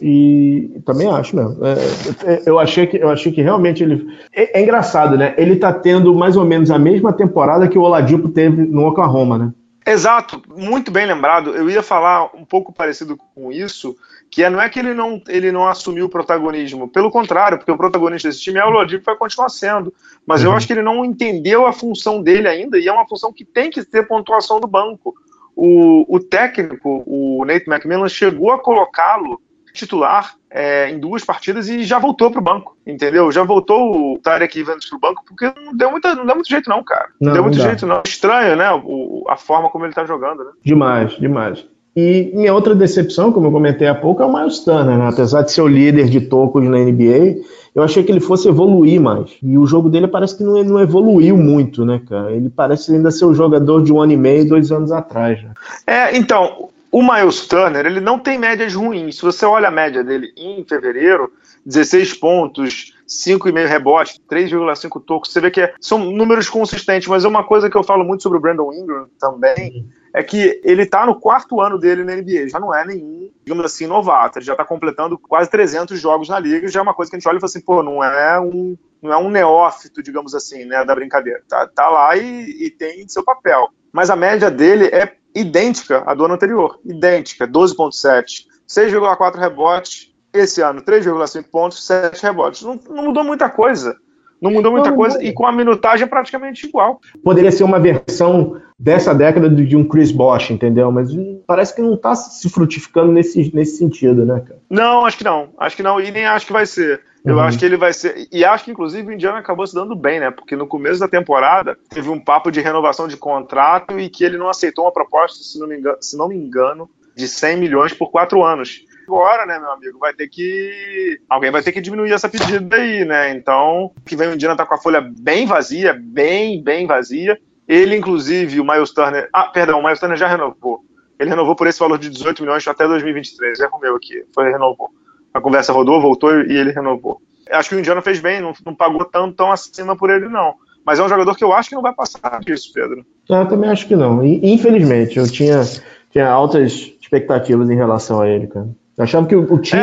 [0.00, 1.58] E também acho mesmo.
[1.66, 4.06] É, é, eu, achei que, eu achei que realmente ele.
[4.32, 5.34] É, é, engraçado, né?
[5.36, 9.38] Ele tá tendo mais ou menos a mesma temporada que o Oladipo teve no Oklahoma,
[9.38, 9.52] né?
[9.84, 11.54] Exato, muito bem lembrado.
[11.56, 13.96] Eu ia falar um pouco parecido com isso,
[14.30, 17.72] que é, não é que ele não, ele não assumiu o protagonismo, pelo contrário, porque
[17.72, 19.92] o protagonista desse time é o Oladipo vai continuar sendo.
[20.24, 20.50] Mas uhum.
[20.50, 23.44] eu acho que ele não entendeu a função dele ainda, e é uma função que
[23.44, 25.14] tem que ter pontuação do banco.
[25.54, 29.40] O, o técnico, o Nate McMillan, chegou a colocá-lo
[29.72, 33.32] titular é, em duas partidas e já voltou para o banco, entendeu?
[33.32, 36.48] Já voltou o Tarek Evans para o banco, porque não deu, muita, não deu muito
[36.48, 37.08] jeito, não, cara.
[37.20, 38.02] Não, não deu muito não jeito, não.
[38.06, 38.70] Estranho, né?
[38.84, 40.50] O, a forma como ele está jogando, né?
[40.62, 41.66] Demais, demais.
[41.94, 45.08] E minha outra decepção, como eu comentei há pouco, é o Miles Turner, né?
[45.08, 47.42] Apesar de ser o líder de tocos na NBA,
[47.74, 49.36] eu achei que ele fosse evoluir mais.
[49.42, 52.32] E o jogo dele parece que não, não evoluiu muito, né, cara?
[52.32, 55.42] Ele parece ainda ser o jogador de um ano e meio, dois anos atrás.
[55.42, 55.50] Né?
[55.86, 59.16] É, então, o Miles Turner, ele não tem médias ruins.
[59.16, 61.32] Se você olha a média dele em fevereiro,
[61.64, 67.28] 16 pontos, 5,5 rebotes, 3,5 tocos, você vê que é, são números consistentes, mas é
[67.28, 71.06] uma coisa que eu falo muito sobre o Brandon Ingram também, é que ele está
[71.06, 74.52] no quarto ano dele na NBA, já não é nenhum, digamos assim, novato, ele já
[74.52, 77.38] está completando quase 300 jogos na liga, já é uma coisa que a gente olha
[77.38, 80.94] e fala assim, pô, não é um, não é um neófito, digamos assim, né, da
[80.94, 83.70] brincadeira, tá, tá lá e, e tem seu papel.
[83.90, 90.62] Mas a média dele é idêntica à do ano anterior, idêntica, 12,7, 6,4 rebotes, esse
[90.62, 92.62] ano 3,5 pontos, 7 rebotes.
[92.62, 93.96] Não, não, mudou muita coisa.
[94.40, 95.24] Não mudou muita não, coisa não.
[95.24, 97.00] e com a minutagem é praticamente igual.
[97.22, 100.90] Poderia ser uma versão dessa década de um Chris Bosh, entendeu?
[100.90, 101.10] Mas
[101.46, 104.60] parece que não está se frutificando nesse, nesse sentido, né, cara?
[104.68, 105.50] Não, acho que não.
[105.56, 107.00] Acho que não e nem acho que vai ser.
[107.24, 107.42] Eu uhum.
[107.42, 108.28] acho que ele vai ser.
[108.32, 110.30] E acho que, inclusive, o Indiana acabou se dando bem, né?
[110.30, 114.36] Porque no começo da temporada teve um papo de renovação de contrato e que ele
[114.36, 117.92] não aceitou uma proposta, se não me engano, se não me engano de 100 milhões
[117.92, 118.84] por quatro anos.
[119.06, 121.20] Agora, né, meu amigo, vai ter que.
[121.28, 123.30] Alguém vai ter que diminuir essa pedida aí, né?
[123.30, 127.38] Então, que vem o Indiana tá com a folha bem vazia, bem, bem vazia.
[127.68, 129.28] Ele, inclusive, o Miles Turner.
[129.32, 130.84] Ah, perdão, o Miles Turner já renovou.
[131.20, 133.60] Ele renovou por esse valor de 18 milhões até 2023.
[133.60, 134.24] Erro meu aqui.
[134.34, 134.90] Foi, renovou
[135.32, 137.20] a conversa rodou, voltou e ele renovou.
[137.50, 140.54] Acho que o Indiana fez bem, não, não pagou tão, tão acima por ele, não.
[140.84, 143.04] Mas é um jogador que eu acho que não vai passar disso, Pedro.
[143.28, 144.24] Eu também acho que não.
[144.24, 145.62] Infelizmente, eu tinha,
[146.10, 148.68] tinha altas expectativas em relação a ele, cara.
[148.96, 149.80] Eu achava que o, o time.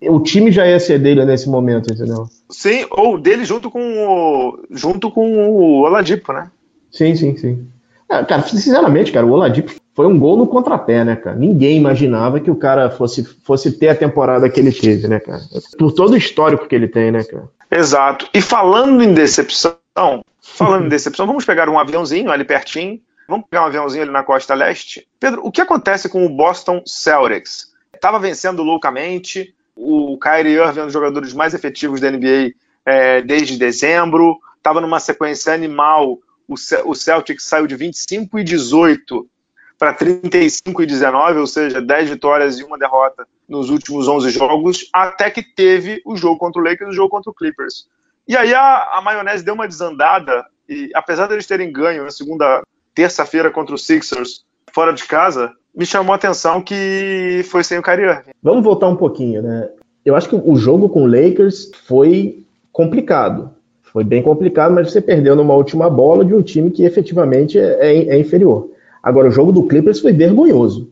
[0.00, 0.10] É.
[0.10, 2.28] O time já ia ser dele nesse momento, entendeu?
[2.50, 6.50] Sim, ou dele junto com o, junto com o Oladipo, né?
[6.90, 7.66] Sim, sim, sim.
[8.08, 11.34] É, cara, sinceramente, cara, o Oladipo foi um gol no contrapé, né, cara?
[11.34, 15.40] Ninguém imaginava que o cara fosse, fosse ter a temporada que ele teve, né, cara?
[15.78, 17.48] Por todo o histórico que ele tem, né, cara?
[17.70, 18.28] Exato.
[18.34, 19.78] E falando em decepção,
[20.42, 23.00] falando em decepção, vamos pegar um aviãozinho ali pertinho.
[23.26, 25.08] Vamos pegar um aviãozinho ali na costa leste.
[25.18, 27.72] Pedro, o que acontece com o Boston Celtics?
[27.94, 29.54] Estava vencendo loucamente.
[29.74, 32.52] O Kyrie Irving é um dos jogadores mais efetivos da NBA
[32.84, 34.36] é, desde dezembro.
[34.58, 36.18] Estava numa sequência animal.
[36.46, 39.26] O Celtics saiu de 25 e 18
[39.78, 44.88] para 35 e 19, ou seja, 10 vitórias e uma derrota nos últimos 11 jogos,
[44.92, 47.86] até que teve o jogo contra o Lakers e o jogo contra o Clippers.
[48.26, 52.62] E aí a, a maionese deu uma desandada, e apesar deles terem ganho na segunda,
[52.94, 57.82] terça-feira contra os Sixers, fora de casa, me chamou a atenção que foi sem o
[57.82, 58.20] Kyrie.
[58.42, 59.68] Vamos voltar um pouquinho, né?
[60.04, 63.50] Eu acho que o jogo com o Lakers foi complicado.
[63.82, 67.78] Foi bem complicado, mas você perdeu numa última bola de um time que efetivamente é,
[67.80, 68.70] é, é inferior.
[69.06, 70.90] Agora, o jogo do Clippers foi vergonhoso.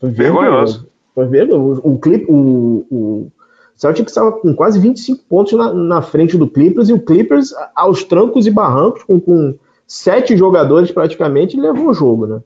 [0.00, 0.88] Foi vergonhoso.
[1.14, 1.80] Foi vergonhoso.
[1.84, 3.30] O, Clip, o,
[3.76, 8.02] Celtics estava com quase 25 pontos na, na, frente do Clippers e o Clippers, aos
[8.02, 9.54] trancos e barrancos, com, com
[9.86, 12.40] sete jogadores praticamente, levou o jogo, né?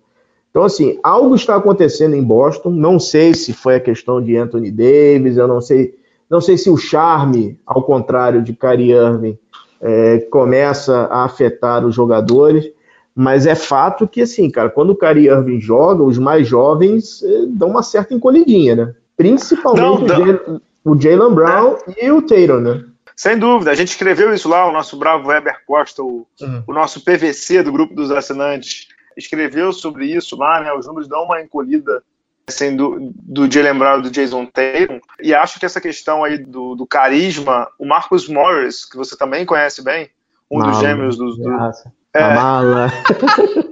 [0.50, 2.68] Então, assim, algo está acontecendo em Boston.
[2.68, 5.94] Não sei se foi a questão de Anthony Davis, eu não sei,
[6.28, 9.38] não sei se o charme, ao contrário de Kyrie Irving,
[9.80, 12.70] é, começa a afetar os jogadores.
[13.20, 17.46] Mas é fato que, assim, cara, quando o Kyrie Irving joga, os mais jovens eh,
[17.48, 18.94] dão uma certa encolhidinha, né?
[19.16, 22.06] Principalmente não, o Jalen Brown é.
[22.06, 22.84] e o Taylor, né?
[23.16, 26.62] Sem dúvida, a gente escreveu isso lá, o nosso bravo Weber Costa, o, uhum.
[26.64, 30.72] o nosso PVC do grupo dos assinantes, escreveu sobre isso lá, né?
[30.72, 32.00] Os números dão uma encolhida
[32.46, 35.00] assim, do, do Jalen Brown e do Jason Taylor.
[35.20, 39.44] E acho que essa questão aí do, do carisma, o Marcus Morris, que você também
[39.44, 40.08] conhece bem,
[40.48, 41.50] um dos gêmeos do, do,
[42.18, 42.22] é.
[42.22, 42.92] A mala.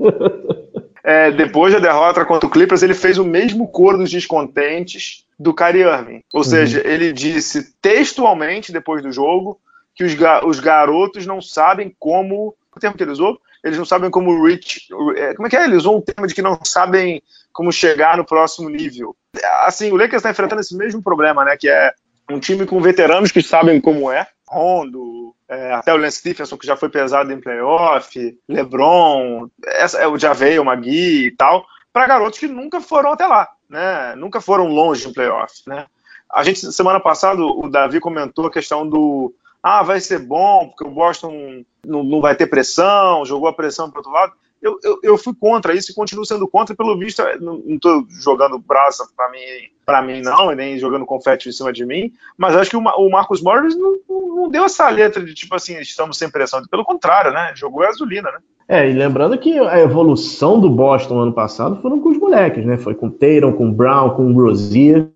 [1.03, 5.55] é, depois da derrota contra o Clippers, ele fez o mesmo coro dos descontentes do
[5.55, 6.23] Kyrie Irving.
[6.33, 6.45] Ou uhum.
[6.45, 9.61] seja, ele disse textualmente depois do jogo
[9.95, 13.85] que os, ga os garotos não sabem como o termo que ele usou, eles não
[13.85, 14.87] sabem como reach.
[15.17, 15.65] É, como é que é?
[15.65, 19.17] Ele usou um termo de que não sabem como chegar no próximo nível.
[19.65, 21.57] Assim, o Lakers está enfrentando esse mesmo problema, né?
[21.57, 21.93] Que é
[22.31, 24.27] um time com veteranos que sabem como é.
[24.49, 30.07] Rondo, é, até o Lance Stephenson, que já foi pesado em playoff, LeBron, essa, é,
[30.07, 34.15] o Javeio, o Magui e tal, para garotos que nunca foram até lá, né?
[34.17, 35.87] Nunca foram longe em playoff, né?
[36.33, 39.33] A gente, semana passada, o Davi comentou a questão do
[39.63, 43.91] ah, vai ser bom, porque o Boston não, não vai ter pressão, jogou a pressão
[43.91, 44.33] para outro lado.
[44.61, 48.59] Eu, eu, eu, fui contra isso e continuo sendo contra, pelo visto, não estou jogando
[48.59, 49.39] braça para mim,
[49.85, 52.81] para mim não, e nem jogando confete em cima de mim, mas acho que o,
[52.81, 56.85] o Marcos Morris não, não, deu essa letra de tipo assim, estamos sem pressão, pelo
[56.85, 58.39] contrário, né, jogou gasolina, né.
[58.69, 62.77] É, e lembrando que a evolução do Boston ano passado foram com os moleques, né,
[62.77, 65.09] foi com o Tatum, com o Brown, com o Rozier,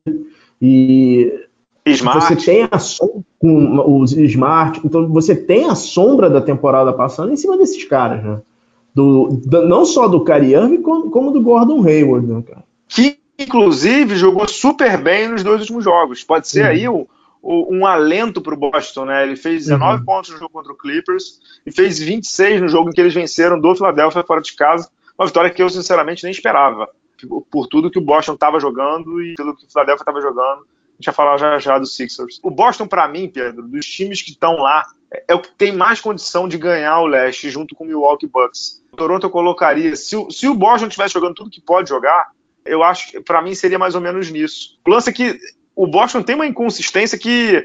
[0.61, 1.33] e
[1.87, 2.20] Smart.
[2.20, 7.33] Você tem a sombra com os Smart, então você tem a sombra da temporada passando
[7.33, 8.40] em cima desses caras, né?
[8.94, 12.64] Do, do não só do Irving, como, como, do Gordon Hayward, né, cara?
[12.88, 16.24] Que, inclusive, jogou super bem nos dois últimos jogos.
[16.24, 16.70] Pode ser uhum.
[16.70, 17.09] aí o,
[17.40, 19.22] o, um alento para o Boston, né?
[19.22, 20.05] Ele fez 19 uhum.
[20.05, 23.61] pontos no jogo contra o Clippers e fez 26 no jogo em que eles venceram
[23.61, 24.90] do Philadelphia fora de casa.
[25.18, 26.88] Uma vitória que eu, sinceramente, nem esperava.
[27.29, 30.64] Por, por tudo que o Boston estava jogando e pelo que o Philadelphia estava jogando
[31.00, 32.38] gente vai falar já já do Sixers.
[32.42, 34.87] O Boston, para mim, Pedro, dos times que estão lá,
[35.26, 38.80] é o que tem mais condição de ganhar o leste junto com o Milwaukee Bucks.
[38.96, 39.94] Toronto eu colocaria.
[39.96, 42.29] Se o, se o Boston estivesse jogando tudo que pode jogar,
[42.64, 44.79] eu acho que para mim seria mais ou menos nisso.
[44.87, 45.38] O lance é que
[45.74, 47.64] o Boston tem uma inconsistência que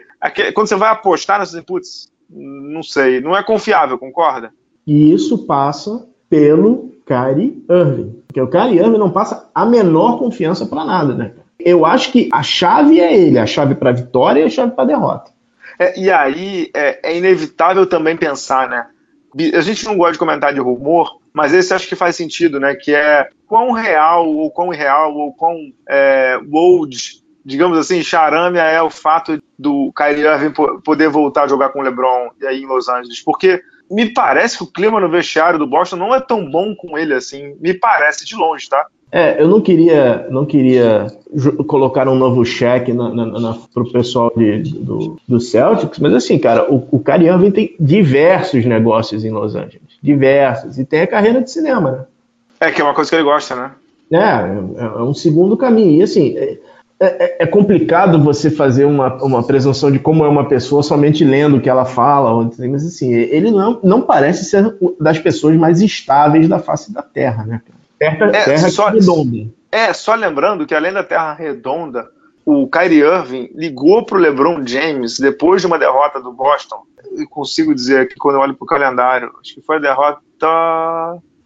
[0.54, 4.54] quando você vai apostar nessas putz, não sei, não é confiável, concorda?
[4.88, 8.24] E isso passa pelo Kyrie Irving.
[8.28, 11.34] Porque o Kyrie Irving não passa a menor confiança para nada, né?
[11.66, 14.86] eu acho que a chave é ele, a chave para vitória e a chave para
[14.86, 15.32] derrota.
[15.80, 18.86] É, e aí é, é, inevitável também pensar, né?
[19.54, 22.74] A gente não gosta de comentar de rumor, mas esse acho que faz sentido, né?
[22.74, 25.58] Que é quão real, ou quão irreal, ou quão
[25.90, 26.98] é, old,
[27.44, 31.82] digamos assim, charame é o fato do Kyrie Irving poder voltar a jogar com o
[31.84, 33.22] LeBron e aí em Los Angeles.
[33.22, 36.98] Porque me parece que o clima no vestiário do Boston não é tão bom com
[36.98, 37.56] ele assim.
[37.60, 38.88] Me parece de longe, tá?
[39.16, 41.08] É, eu não queria, não queria
[41.68, 46.38] colocar um novo cheque na, na, na, pro pessoal de, do, do Celtics, mas assim,
[46.38, 51.08] cara, o, o Kyrie Irving tem diversos negócios em Los Angeles, diversos, e tem a
[51.08, 52.06] carreira de cinema, né?
[52.60, 53.72] É, que é uma coisa que ele gosta, né?
[54.12, 56.58] É, é, é um segundo caminho, e assim, é,
[57.00, 61.56] é, é, complicado você fazer uma, uma presunção de como é uma pessoa somente lendo
[61.56, 66.50] o que ela fala, mas assim, ele não, não parece ser das pessoas mais estáveis
[66.50, 67.85] da face da Terra, né, cara?
[68.12, 69.48] Terra, é, terra só, redonda.
[69.72, 72.08] É, só lembrando que além da Terra redonda,
[72.46, 76.84] o Kyrie Irving ligou para o LeBron James depois de uma derrota do Boston.
[77.18, 80.22] Eu consigo dizer aqui quando eu olho para o calendário, acho que foi a derrota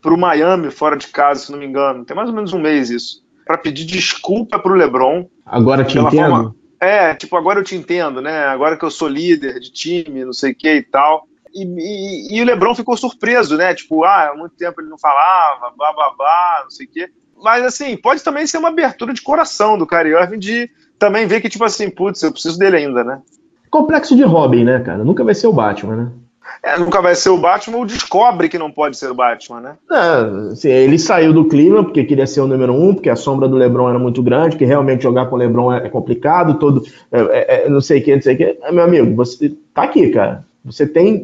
[0.01, 2.05] para o Miami fora de casa, se não me engano.
[2.05, 3.23] Tem mais ou menos um mês isso.
[3.45, 5.27] Para pedir desculpa para o LeBron.
[5.45, 6.29] Agora te entendo.
[6.29, 8.45] Forma, é, tipo, agora eu te entendo, né?
[8.45, 11.27] Agora que eu sou líder de time, não sei o que e tal.
[11.53, 13.73] E, e, e, o Lebron ficou surpreso, né?
[13.73, 17.09] Tipo, ah, há muito tempo ele não falava, blá blá blá, não sei o quê.
[17.41, 21.41] Mas assim, pode também ser uma abertura de coração do Kyrie Irving de também ver
[21.41, 23.21] que, tipo assim, putz, eu preciso dele ainda, né?
[23.71, 25.03] Complexo de Robin, né, cara?
[25.03, 26.11] Nunca vai ser o Batman, né?
[26.63, 29.75] É, nunca vai ser o Batman ou descobre que não pode ser o Batman, né?
[29.91, 33.47] É, assim, ele saiu do clima porque queria ser o número um, porque a sombra
[33.47, 36.83] do LeBron era muito grande, que realmente jogar com o LeBron é, é complicado, todo,
[37.11, 38.57] é, é, é não sei o que, não sei o que.
[38.71, 40.43] Meu amigo, você tá aqui, cara.
[40.63, 41.23] Você tem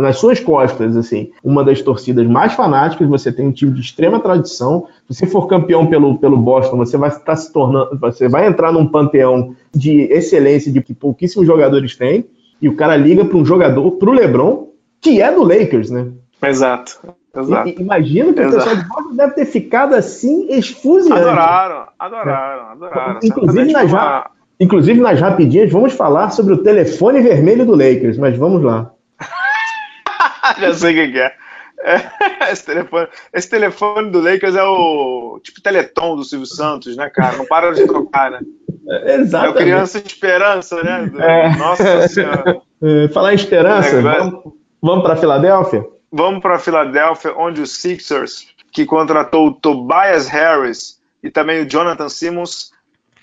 [0.00, 4.18] nas suas costas, assim, uma das torcidas mais fanáticas, você tem um time de extrema
[4.18, 4.86] tradição.
[5.08, 8.72] Se você for campeão pelo, pelo Boston, você vai estar se tornando, você vai entrar
[8.72, 12.24] num panteão de excelência de que pouquíssimos jogadores têm.
[12.60, 14.68] E o cara liga para um jogador, para o LeBron,
[15.00, 16.08] que é do Lakers, né?
[16.42, 17.00] Exato.
[17.34, 17.68] Exato.
[17.68, 18.56] E, imagino que Exato.
[18.56, 21.20] o pessoal de Boston deve ter ficado assim, esfuziante.
[21.20, 23.20] Adoraram, adoraram, adoraram.
[23.22, 28.36] Inclusive, na, já, Inclusive, nas rapidinhas, vamos falar sobre o telefone vermelho do Lakers, mas
[28.36, 28.92] vamos lá.
[30.60, 31.34] Já sei o que é.
[31.82, 32.52] é.
[32.52, 37.38] Esse, telefone, esse telefone do Lakers é o tipo Teleton do Silvio Santos, né, cara?
[37.38, 38.40] Não para de tocar, né?
[38.86, 39.56] É, exatamente.
[39.56, 41.06] É o Criança Esperança, né?
[41.06, 41.22] Do...
[41.22, 41.56] É.
[41.56, 42.60] Nossa Senhora.
[42.82, 45.86] É, falar em esperança, é, vamos, vamos para Filadélfia?
[46.12, 52.08] Vamos para Filadélfia, onde o Sixers, que contratou o Tobias Harris e também o Jonathan
[52.08, 52.72] Simmons,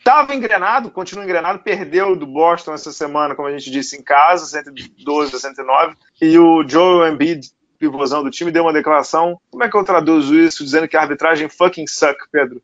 [0.07, 4.45] Estava engrenado, continua engrenado, perdeu do Boston essa semana, como a gente disse, em casa,
[4.45, 5.95] 112 a 109.
[6.21, 9.37] E o Joel Embiid, pivôzão do time, deu uma declaração.
[9.51, 12.61] Como é que eu traduzo isso dizendo que a arbitragem fucking suck, Pedro?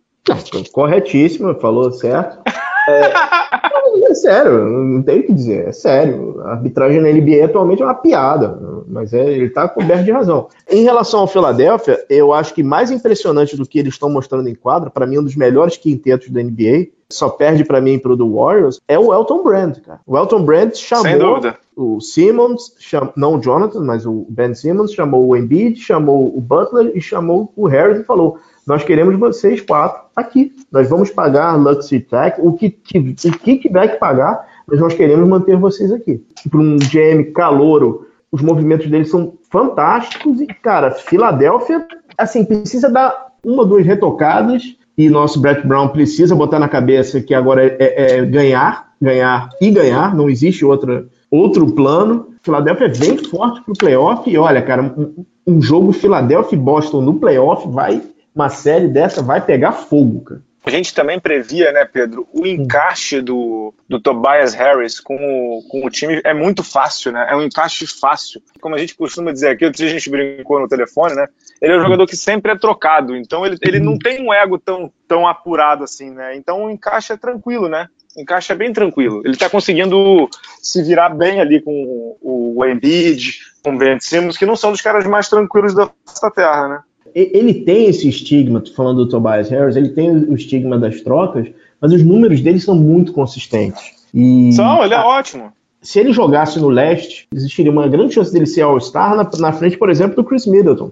[0.72, 2.42] Corretíssimo, falou certo.
[2.88, 6.42] É, é sério, não tem o que dizer, é sério.
[6.42, 10.48] A arbitragem na NBA atualmente é uma piada, mas é, ele está coberto de razão.
[10.70, 14.56] Em relação ao Philadelphia, eu acho que mais impressionante do que eles estão mostrando em
[14.56, 18.36] quadra, para mim, um dos melhores quintetos da NBA, só perde para mim pro do
[18.36, 20.00] Warriors, é o Elton Brand, cara.
[20.06, 21.40] O Elton Brand chamou
[21.76, 23.12] o Simmons, cham...
[23.16, 27.52] não o Jonathan, mas o Ben Simmons, chamou o Embiid, chamou o Butler e chamou
[27.56, 30.52] o Harris e falou: nós queremos vocês quatro aqui.
[30.72, 35.28] Nós vamos pagar Luxury Tax, o que, o que tiver que pagar, mas nós queremos
[35.28, 36.24] manter vocês aqui.
[36.50, 41.86] Para um GM calouro, os movimentos dele são fantásticos e, cara, Filadélfia,
[42.18, 47.34] assim, precisa dar uma duas retocadas e nosso Brett Brown precisa botar na cabeça que
[47.34, 52.30] agora é, é, é ganhar, ganhar e ganhar, não existe outra, outro plano.
[52.42, 56.60] Filadélfia é bem forte para o playoff e olha, cara, um, um jogo Filadélfia e
[56.60, 58.02] Boston no playoff vai
[58.36, 60.42] uma série dessa vai pegar fogo, cara.
[60.66, 65.86] A gente também previa, né, Pedro, o encaixe do, do Tobias Harris com o, com
[65.86, 67.28] o time é muito fácil, né?
[67.30, 68.42] É um encaixe fácil.
[68.62, 71.28] Como a gente costuma dizer aqui, outro dia a gente brincou no telefone, né?
[71.62, 74.58] Ele é um jogador que sempre é trocado, então ele, ele não tem um ego
[74.58, 76.34] tão, tão apurado assim, né?
[76.38, 77.90] Então o encaixe é tranquilo, né?
[78.16, 79.22] O encaixe é bem tranquilo.
[79.26, 80.30] Ele tá conseguindo
[80.62, 84.82] se virar bem ali com o Embiid, com o Ben Simmons, que não são dos
[84.82, 85.92] caras mais tranquilos da
[86.34, 86.80] terra, né?
[87.16, 91.48] Ele tem esse estigma, falando do Tobias Harris, ele tem o estigma das trocas,
[91.80, 93.82] mas os números dele são muito consistentes.
[94.14, 95.52] E, são, ele é ótimo.
[95.82, 99.78] Se ele jogasse no leste, existiria uma grande chance dele ser All-Star na, na, frente,
[99.78, 100.92] por exemplo, do Chris Middleton.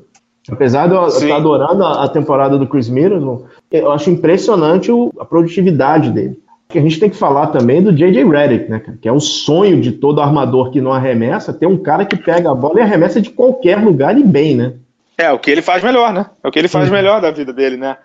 [0.49, 5.11] Apesar de eu estar adorando a, a, temporada do Chris Middleton, eu acho impressionante o,
[5.19, 6.39] a produtividade dele.
[6.67, 8.23] Que a gente tem que falar também do J.J.
[8.25, 12.05] Redick, né, que é o sonho de todo armador que não arremessa, ter um cara
[12.05, 14.73] que pega a bola e arremessa de qualquer lugar e bem, né?
[15.17, 16.29] É, o que ele faz melhor, né?
[16.43, 16.93] É o que ele faz uhum.
[16.93, 17.97] melhor da vida dele, né?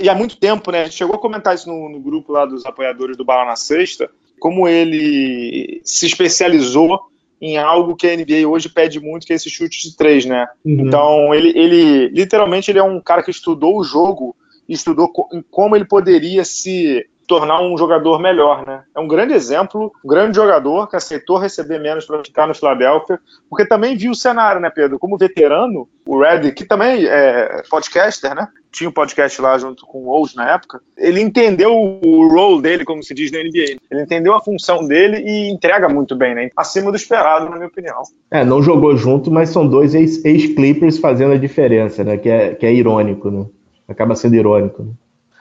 [0.00, 0.80] E há muito tempo, né?
[0.80, 3.56] A gente chegou a comentar isso no, no grupo lá dos apoiadores do Bala na
[3.56, 7.00] Sexta, como ele se especializou
[7.40, 10.46] em algo que a NBA hoje pede muito, que é esse chute de três, né?
[10.64, 10.86] Uhum.
[10.86, 14.34] Então, ele, ele, literalmente, ele é um cara que estudou o jogo,
[14.66, 15.12] estudou
[15.50, 18.82] como ele poderia se tornar um jogador melhor, né?
[18.94, 23.18] É um grande exemplo, um grande jogador que aceitou receber menos para ficar no Philadelphia,
[23.48, 24.98] porque também viu o cenário, né, Pedro?
[24.98, 28.48] Como veterano, o Red, que também é podcaster, né?
[28.70, 30.80] Tinha um podcast lá junto com o Ous na época.
[30.96, 33.78] Ele entendeu o role dele, como se diz na NBA.
[33.90, 36.50] Ele entendeu a função dele e entrega muito bem, né?
[36.56, 38.02] Acima do esperado, na minha opinião.
[38.30, 42.16] É, não jogou junto, mas são dois ex-Clippers fazendo a diferença, né?
[42.16, 43.46] Que é, que é irônico, né?
[43.88, 44.82] Acaba sendo irônico.
[44.82, 44.92] Né?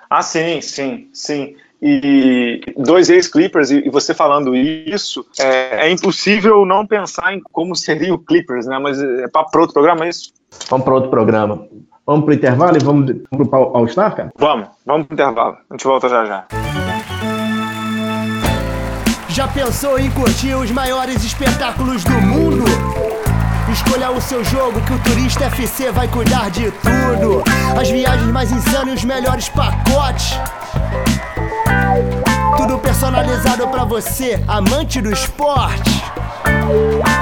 [0.10, 1.56] Ah, sim, sim, sim
[1.86, 8.14] e dois ex-Clippers, e você falando isso, é, é, impossível não pensar em como seria
[8.14, 8.80] o Clippers, né?
[8.80, 10.32] Mas é para outro programa, é isso?
[10.70, 11.68] Vamos para outro programa.
[12.06, 13.12] Vamos para o intervalo e vamos
[13.50, 14.32] para o All-Star, cara?
[14.38, 15.58] Vamos, vamos para o intervalo.
[15.70, 16.48] A gente volta já já.
[19.28, 22.64] Já pensou em curtir os maiores espetáculos do mundo?
[23.70, 27.44] Escolha o seu jogo que o Turista FC vai cuidar de tudo.
[27.78, 30.38] As viagens mais insanas e os melhores pacotes.
[32.58, 36.04] Tudo personalizado para você, amante do esporte.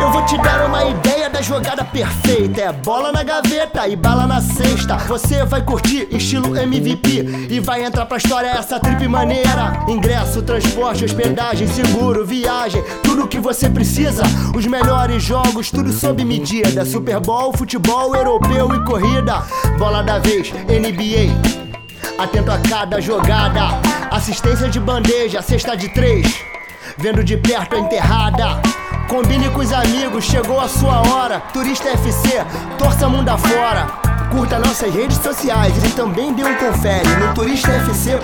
[0.01, 2.61] Eu vou te dar uma ideia da jogada perfeita.
[2.61, 4.97] É bola na gaveta e bala na cesta.
[4.97, 9.83] Você vai curtir estilo MVP e vai entrar pra história essa trip maneira.
[9.87, 14.23] Ingresso, transporte, hospedagem, seguro, viagem, tudo que você precisa.
[14.55, 16.85] Os melhores jogos, tudo sob medida.
[16.85, 19.43] Super Bowl, futebol europeu e corrida.
[19.77, 21.61] Bola da vez, NBA
[22.21, 23.90] atento a cada jogada.
[24.21, 26.45] Assistência de bandeja, cesta de três.
[26.95, 28.61] Vendo de perto a enterrada.
[29.09, 31.39] Combine com os amigos, chegou a sua hora.
[31.51, 32.29] Turista FC,
[32.77, 33.87] torça mundo afora.
[34.29, 38.21] Curta nossas redes sociais e também dê um confere no turistafc.com.br.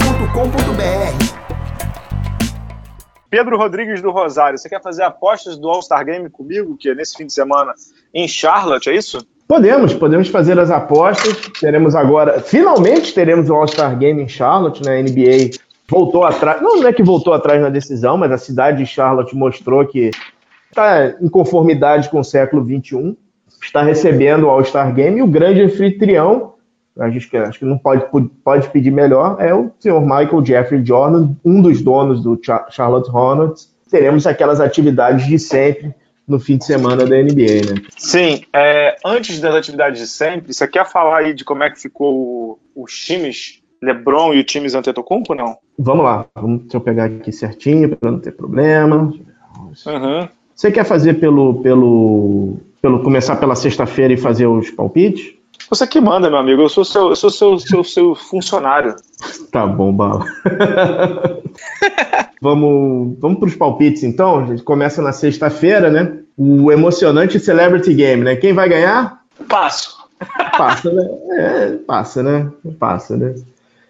[3.28, 7.18] Pedro Rodrigues do Rosário, você quer fazer apostas do All-Star Game comigo, que é nesse
[7.18, 7.74] fim de semana
[8.14, 9.26] em Charlotte, é isso?
[9.48, 11.36] Podemos, podemos fazer as apostas.
[11.60, 15.02] Teremos agora, finalmente teremos o All-Star Game em Charlotte, né?
[15.02, 18.86] NBA voltou atrás, não, não é que voltou atrás na decisão, mas a cidade de
[18.86, 20.12] Charlotte mostrou que
[20.70, 23.16] está em conformidade com o século XXI,
[23.62, 26.54] está recebendo o All-Star Game e o grande anfitrião,
[27.00, 28.06] acho que, acho que não pode,
[28.44, 33.76] pode pedir melhor, é o senhor Michael Jeffrey Jordan, um dos donos do Charlotte Hornets.
[33.90, 35.96] Teremos aquelas atividades de sempre
[36.28, 37.82] no fim de semana da NBA, né?
[37.96, 41.80] Sim, é, antes das atividades de sempre, você quer falar aí de como é que
[41.80, 45.58] ficou os times LeBron e o times Antetokounmpo, não?
[45.80, 49.14] Vamos lá, vamos, deixa eu pegar aqui certinho para não ter problema.
[49.86, 50.28] Uhum.
[50.56, 55.38] Você quer fazer pelo, pelo, pelo começar pela sexta-feira e fazer os palpites?
[55.70, 56.62] Você que manda, meu amigo.
[56.62, 58.96] Eu sou seu, eu sou seu, seu, seu funcionário.
[59.52, 60.24] Tá bom, bala.
[62.40, 64.40] vamos vamos para os palpites, então.
[64.40, 66.20] A gente começa na sexta-feira, né?
[66.38, 68.36] O emocionante Celebrity Game, né?
[68.36, 69.24] Quem vai ganhar?
[69.50, 69.98] Passo.
[70.58, 71.08] Passa, né?
[71.32, 72.52] É, passa, né?
[72.80, 73.36] Passa, né?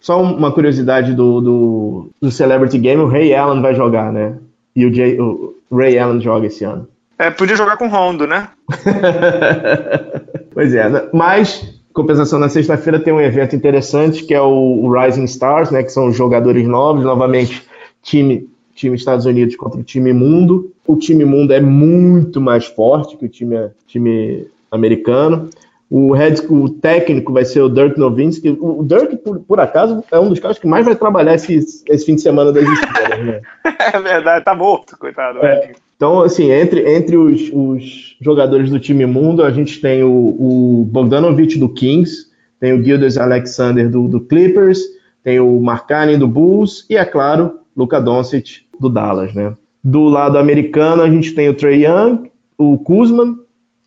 [0.08, 4.38] Só uma curiosidade do, do, do Celebrity Game, o Ray Allen vai jogar, né?
[4.74, 6.88] E o, Jay, o Ray Allen joga esse ano.
[7.20, 8.48] É, podia jogar com o Rondo, né?
[10.54, 11.10] pois é, né?
[11.12, 15.84] mas compensação na sexta-feira tem um evento interessante que é o, Rising Stars, né?
[15.84, 17.68] Que são jogadores novos, novamente
[18.02, 20.72] time time Estados Unidos contra o time mundo.
[20.88, 25.50] O time mundo é muito mais forte que o time, time americano.
[25.90, 28.58] O head o técnico vai ser o Dirk Nowitzki.
[28.60, 32.06] O Dirk, por, por, acaso, é um dos caras que mais vai trabalhar esse, esse
[32.06, 33.42] fim de semana das estrelas, né?
[33.94, 35.40] É verdade, tá morto, coitado.
[35.46, 35.72] É.
[35.96, 40.86] Então, assim, entre, entre os, os, jogadores do time mundo, a gente tem o, o
[40.92, 42.28] Bogdanovich do Kings,
[42.60, 44.80] tem o Gildas Alexander do, do Clippers,
[45.24, 49.56] tem o Markkanen do Bulls e, é claro, Luka Doncic do Dallas, né?
[49.84, 53.38] Do lado americano, a gente tem o Trey Young, o Kuzman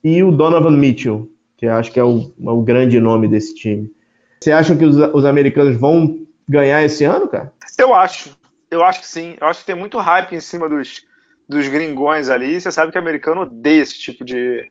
[0.03, 1.29] e o Donovan Mitchell,
[1.61, 3.93] que acho que é o, é o grande nome desse time.
[4.41, 7.53] Você acha que os, os americanos vão ganhar esse ano, cara?
[7.79, 8.35] Eu acho.
[8.71, 9.37] Eu acho que sim.
[9.39, 11.05] Eu acho que tem muito hype em cima dos,
[11.47, 14.71] dos gringões ali, você sabe que o americano odeia esse tipo de,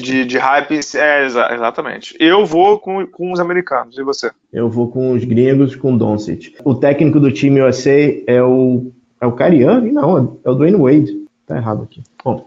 [0.00, 0.80] de, de hype.
[0.94, 2.16] É, exa exatamente.
[2.18, 4.30] Eu vou com, com os americanos, e você?
[4.50, 6.56] Eu vou com os gringos, com o Doncic.
[6.64, 9.92] O técnico do time USA é o, é o Cariani?
[9.92, 11.24] Não, é o Dwayne Wade.
[11.46, 12.02] Tá errado aqui.
[12.24, 12.46] Bom,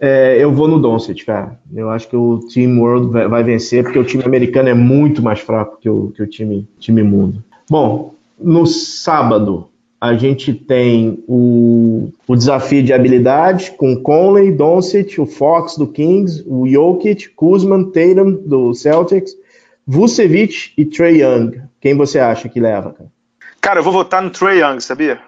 [0.00, 1.60] é, eu vou no Doncic, cara.
[1.74, 5.22] Eu acho que o Team World vai, vai, vencer, porque o time americano é muito
[5.22, 7.44] mais fraco que o, que o time, time mundo.
[7.68, 9.68] Bom, no sábado,
[10.00, 16.42] a gente tem o, o desafio de habilidades com Conley, Doncic, o Fox do Kings,
[16.46, 19.32] o Jokic, Kuzman, Tatum do Celtics,
[19.86, 21.60] Vucevic e Trey Young.
[21.78, 23.10] Quem você acha que leva, cara?
[23.60, 25.20] Cara, eu vou votar no Trey Young, sabia?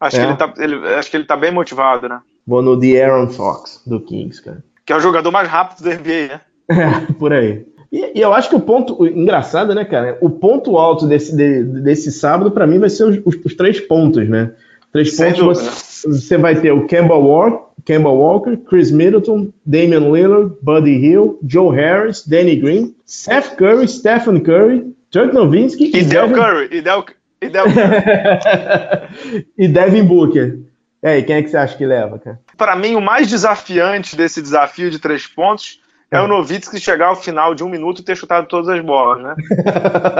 [0.00, 0.20] Acho, é.
[0.20, 2.20] que ele tá, ele, acho que ele tá bem motivado, né?
[2.46, 4.62] Vou no Aaron Fox do Kings, cara.
[4.84, 6.40] Que é o jogador mais rápido da NBA, né?
[6.68, 7.64] É, por aí.
[7.90, 10.18] E, e, eu acho que o ponto engraçado, né, cara?
[10.20, 13.80] O ponto alto desse, de, desse sábado, para mim, vai ser os, os, os, três
[13.80, 14.50] pontos, né?
[14.92, 15.58] Três Sem pontos.
[15.58, 21.38] Você, você, vai ter o Kemba Walker, Kemba Walker, Chris Middleton, Damian Lillard, Buddy Hill,
[21.46, 26.34] Joe Harris, Danny Green, Seth Curry, Stephen Curry, Dirk Nowitzki e, e Del Devin...
[26.34, 26.68] Curry.
[26.72, 27.04] E Del,
[27.40, 29.46] e Del Curry.
[29.56, 30.58] e Devin Booker.
[31.04, 32.40] E aí, quem é que você acha que leva, cara?
[32.56, 35.78] Para mim, o mais desafiante desse desafio de três pontos
[36.10, 39.22] é o Novitsky chegar ao final de um minuto e ter chutado todas as bolas,
[39.22, 39.34] né?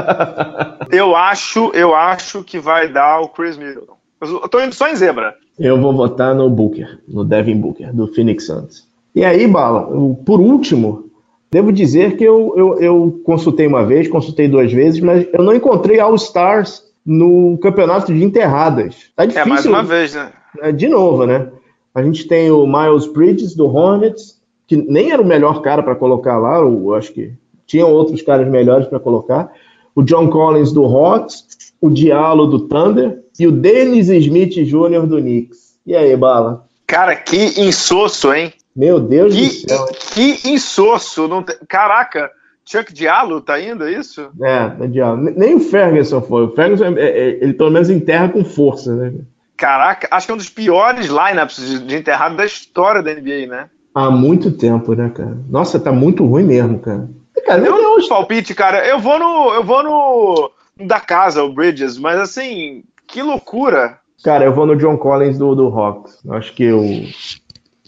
[0.93, 3.97] eu acho, eu acho que vai dar o Chris Middleton.
[4.21, 5.35] Eu tô indo só em zebra.
[5.59, 8.87] Eu vou votar no Booker, no Devin Booker, do Phoenix Suns.
[9.15, 9.89] E aí, Bala,
[10.27, 11.11] por último,
[11.51, 15.55] devo dizer que eu, eu, eu consultei uma vez, consultei duas vezes, mas eu não
[15.55, 19.11] encontrei All-Stars no campeonato de enterradas.
[19.17, 19.47] Tá difícil.
[19.47, 20.31] É, mais uma vez, né?
[20.61, 21.51] É, de novo, né?
[21.95, 25.95] A gente tem o Miles Bridges do Hornets, que nem era o melhor cara para
[25.95, 27.33] colocar lá, eu acho que
[27.67, 29.53] tinham outros caras melhores para colocar.
[29.95, 31.47] O John Collins do Hawks,
[31.81, 35.07] o Diallo do Thunder e o Dennis Smith Jr.
[35.07, 35.77] do Knicks.
[35.87, 36.67] E aí, Bala?
[36.87, 38.53] Cara, que insosso, hein?
[38.75, 39.87] Meu Deus que, do céu.
[40.15, 41.29] Que insosso.
[41.29, 41.57] Não te...
[41.69, 42.31] Caraca,
[42.65, 44.31] Chuck Diallo tá indo, é isso?
[44.43, 45.23] É, é Diallo.
[45.37, 46.45] Nem o Ferguson foi.
[46.45, 49.13] O Ferguson, ele pelo menos enterra com força, né?
[49.57, 53.71] Caraca, acho que é um dos piores lineups de, enterrado da história da NBA, né?
[53.95, 55.39] Há muito tempo, né, cara?
[55.49, 57.09] Nossa, tá muito ruim mesmo, cara.
[57.47, 58.87] cara eu não palpite, cara.
[58.87, 59.55] Eu vou no.
[59.55, 60.51] Eu vou no.
[60.77, 63.99] Da casa, o Bridges, mas assim, que loucura.
[64.25, 66.19] Cara, eu vou no John Collins do, do Hawks.
[66.31, 66.83] Acho que eu.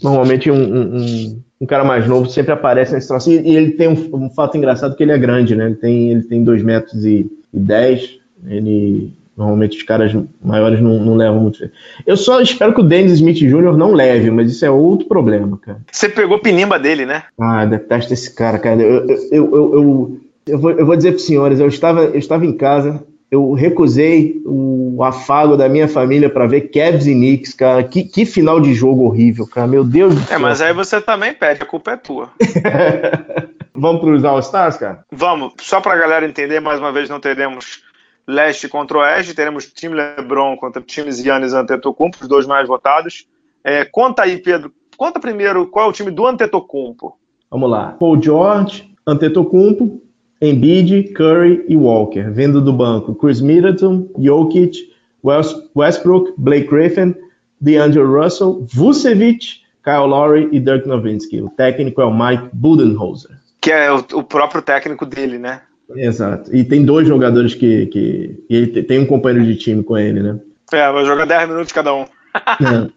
[0.02, 3.30] Normalmente um, um, um, cara mais novo sempre aparece nesse troço.
[3.30, 5.66] E, e ele tem um, um, fato engraçado que ele é grande, né?
[5.66, 8.18] Ele tem, ele tem 2 metros e, e 10.
[8.46, 11.70] Ele Normalmente os caras maiores não, não levam muito.
[12.06, 13.76] Eu só espero que o Dennis Smith Jr.
[13.76, 15.80] não leve, mas isso é outro problema, cara.
[15.92, 17.24] Você pegou pinimba dele, né?
[17.38, 18.80] Ah, detesto esse cara, cara.
[18.80, 22.18] Eu, eu, eu, eu, eu, vou, eu vou dizer para os senhores, eu estava, eu
[22.18, 27.52] estava em casa, eu recusei o afago da minha família para ver Cavs e Knicks,
[27.52, 27.84] cara.
[27.84, 29.66] Que, que final de jogo horrível, cara.
[29.66, 30.36] Meu Deus do é, céu.
[30.36, 32.30] É, mas aí você também pede, a culpa é tua.
[33.74, 35.04] Vamos para os All-Stars, cara?
[35.12, 35.52] Vamos.
[35.60, 37.82] Só para a galera entender, mais uma vez, não teremos
[38.26, 43.26] leste contra oeste, teremos time LeBron contra times Giannis Antetokounmpo, os dois mais votados.
[43.62, 47.16] É, conta aí, Pedro, conta primeiro qual é o time do Antetokounmpo.
[47.50, 47.92] Vamos lá.
[47.98, 50.02] Paul George, Antetokounmpo,
[50.40, 52.30] Embiid, Curry e Walker.
[52.30, 54.92] Vindo do banco, Chris Middleton, Jokic,
[55.74, 57.14] Westbrook, Blake Griffin,
[57.60, 61.40] DeAndre Russell, Vucevic, Kyle Lowry e Dirk Nowitzki.
[61.40, 63.36] O técnico é o Mike Budenholzer.
[63.60, 65.62] Que é o, o próprio técnico dele, né?
[65.94, 66.54] Exato.
[66.54, 68.44] E tem dois jogadores que, que.
[68.50, 70.38] E ele tem um companheiro de time com ele, né?
[70.72, 72.02] É, vai jogar 10 minutos cada um.
[72.02, 72.88] É.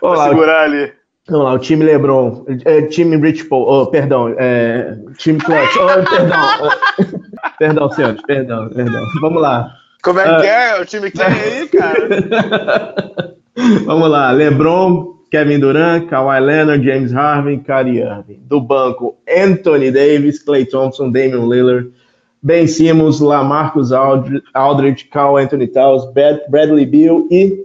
[0.28, 0.92] Segurar ali.
[1.28, 6.10] Vamos lá, o time LeBron, é, time Rich Paul, oh, perdão, é, time Clutch, oh,
[6.10, 7.20] perdão,
[7.58, 9.04] perdão, senhores, perdão, perdão.
[9.20, 9.72] Vamos lá.
[10.02, 10.80] Como é que uh, é?
[10.80, 13.34] O time que tem aí, cara?
[13.86, 18.42] Vamos lá, LeBron, Kevin Durant, Kawhi Leonard, James Harden, Kyrie Irving.
[18.48, 21.92] Do banco, Anthony Davis, Clay Thompson, Damian Lillard,
[22.42, 27.64] Ben Simmons, Lamarcus Aldridge, Carl Anthony Towns, Bradley Beal e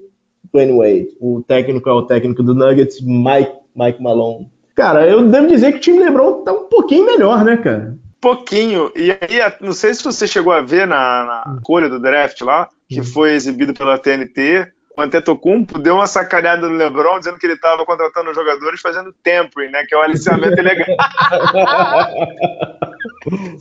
[0.51, 1.17] Dwayne Wade.
[1.19, 4.51] O técnico é o técnico do Nuggets, Mike, Mike Malone.
[4.75, 7.97] Cara, eu devo dizer que o time LeBron tá um pouquinho melhor, né, cara?
[8.19, 8.91] Pouquinho.
[8.95, 12.67] E aí, não sei se você chegou a ver na, na colha do draft lá,
[12.89, 13.03] que hum.
[13.03, 14.67] foi exibido pela TNT,
[14.97, 19.71] o Antetokounmpo deu uma sacaneada no LeBron, dizendo que ele estava contratando jogadores fazendo tempering,
[19.71, 19.85] né?
[19.85, 20.87] Que é o aliciamento ilegal.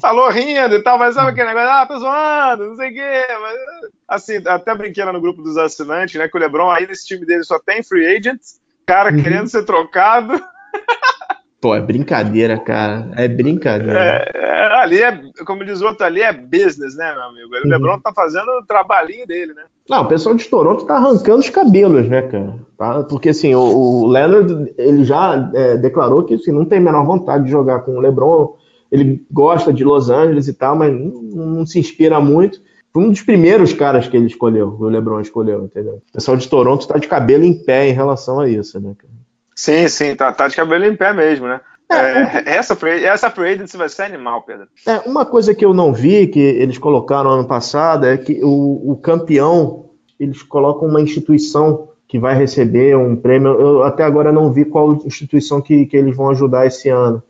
[0.01, 1.71] Falou rindo e tal, mas sabe aquele negócio?
[1.71, 3.27] Ah, tô zoando, não sei o quê.
[3.41, 3.59] Mas,
[4.07, 6.29] assim, até brinquei lá no grupo dos assinantes, né?
[6.29, 9.23] Que o LeBron aí nesse time dele só tem free agents, cara uhum.
[9.23, 10.35] querendo ser trocado.
[11.61, 13.11] Pô, é brincadeira, cara.
[13.17, 13.99] É brincadeira.
[13.99, 17.55] É, é, ali é, como diz o outro, ali é business, né, meu amigo?
[17.55, 17.69] O uhum.
[17.69, 19.65] Lebron tá fazendo o trabalhinho dele, né?
[19.89, 22.59] Não, o pessoal de Toronto tá arrancando os cabelos, né, cara?
[22.77, 23.03] Tá?
[23.05, 27.05] Porque, assim, o, o Leonard, ele já é, declarou que assim, não tem a menor
[27.05, 28.57] vontade de jogar com o LeBron.
[28.91, 32.61] Ele gosta de Los Angeles e tal, mas não, não se inspira muito.
[32.93, 35.95] Foi um dos primeiros caras que ele escolheu, o LeBron escolheu, entendeu?
[36.09, 39.13] O pessoal de Toronto tá de cabelo em pé em relação a isso, né, cara?
[39.55, 41.61] Sim, sim, tá, tá de cabelo em pé mesmo, né?
[41.91, 44.67] É, é, essa, essa free agency vai ser animal, Pedro.
[44.87, 48.93] É, uma coisa que eu não vi, que eles colocaram ano passado, é que o,
[48.93, 53.53] o campeão, eles colocam uma instituição que vai receber um prêmio.
[53.61, 57.23] Eu até agora não vi qual instituição que, que eles vão ajudar esse ano.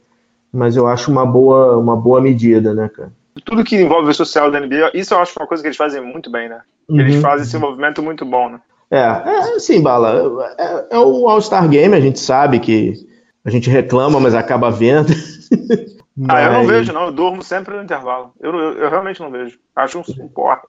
[0.52, 3.12] Mas eu acho uma boa, uma boa medida, né, cara?
[3.44, 6.00] Tudo que envolve o social da NBA, isso eu acho uma coisa que eles fazem
[6.00, 6.60] muito bem, né?
[6.88, 7.20] Eles uhum.
[7.20, 8.60] fazem esse movimento muito bom, né?
[8.90, 10.54] É, é sim, Bala.
[10.56, 13.06] É, é o All-Star Game, a gente sabe que
[13.44, 15.08] a gente reclama, mas acaba vendo.
[15.08, 15.94] mas...
[16.28, 17.06] Ah, eu não vejo, não.
[17.06, 18.30] Eu durmo sempre no intervalo.
[18.40, 19.58] Eu, eu, eu realmente não vejo.
[19.74, 20.60] Acho um, porra.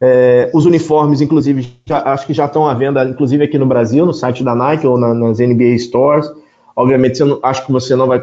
[0.00, 4.06] É, os uniformes, inclusive, já, acho que já estão à venda, inclusive aqui no Brasil,
[4.06, 6.32] no site da Nike ou na, nas NBA Stores.
[6.74, 8.22] Obviamente, não, acho que você não vai,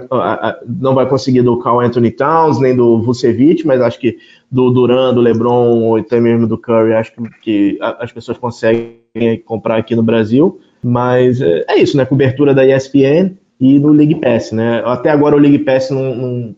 [0.68, 4.18] não vai conseguir do Carl Anthony Towns, nem do Vucevic, mas acho que
[4.52, 9.00] do Duran, do LeBron ou até mesmo do Curry, acho que, que as pessoas conseguem
[9.46, 10.60] comprar aqui no Brasil.
[10.84, 12.06] Mas é, é isso, né?
[12.06, 14.82] Cobertura da ESPN e no League Pass, né?
[14.84, 16.56] Até agora o League Pass não, não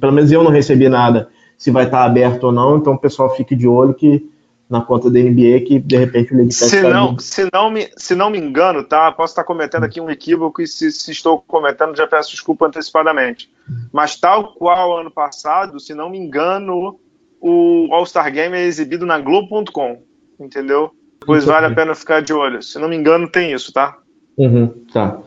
[0.00, 3.34] pelo menos eu não recebi nada se vai estar aberto ou não, então o pessoal
[3.36, 4.28] fique de olho que
[4.68, 7.88] na conta da NBA que de repente o League Pass se não, se não me
[7.96, 9.12] se não me engano, tá?
[9.12, 13.48] Posso estar cometendo aqui um equívoco e se, se estou cometendo já peço desculpa antecipadamente.
[13.92, 16.98] Mas tal qual ano passado, se não me engano,
[17.40, 20.02] o All-Star Game é exibido na Globo.com,
[20.40, 20.90] entendeu?
[21.24, 22.60] Pois vale a pena ficar de olho.
[22.60, 23.98] Se não me engano, tem isso, tá?
[24.36, 25.22] Uhum, tá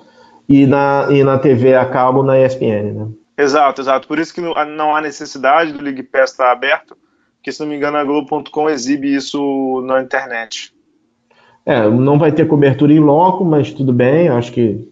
[0.47, 3.07] e na, e na TV a cabo na ESPN, né?
[3.37, 4.07] Exato, exato.
[4.07, 6.95] Por isso que não há necessidade do League Pass estar aberto,
[7.37, 10.73] porque se não me engano a Globo.com exibe isso na internet.
[11.65, 14.29] É, não vai ter cobertura em loco, mas tudo bem.
[14.29, 14.87] Acho que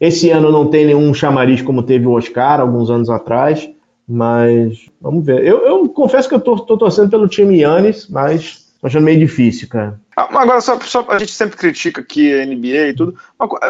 [0.00, 3.70] esse ano não tem nenhum chamariz como teve o Oscar alguns anos atrás,
[4.08, 5.44] mas vamos ver.
[5.44, 9.20] Eu, eu confesso que eu tô, tô torcendo pelo time Yannis, mas Tô achando meio
[9.20, 10.00] difícil, cara.
[10.16, 13.16] Ah, agora, só, só, a gente sempre critica aqui a NBA e tudo.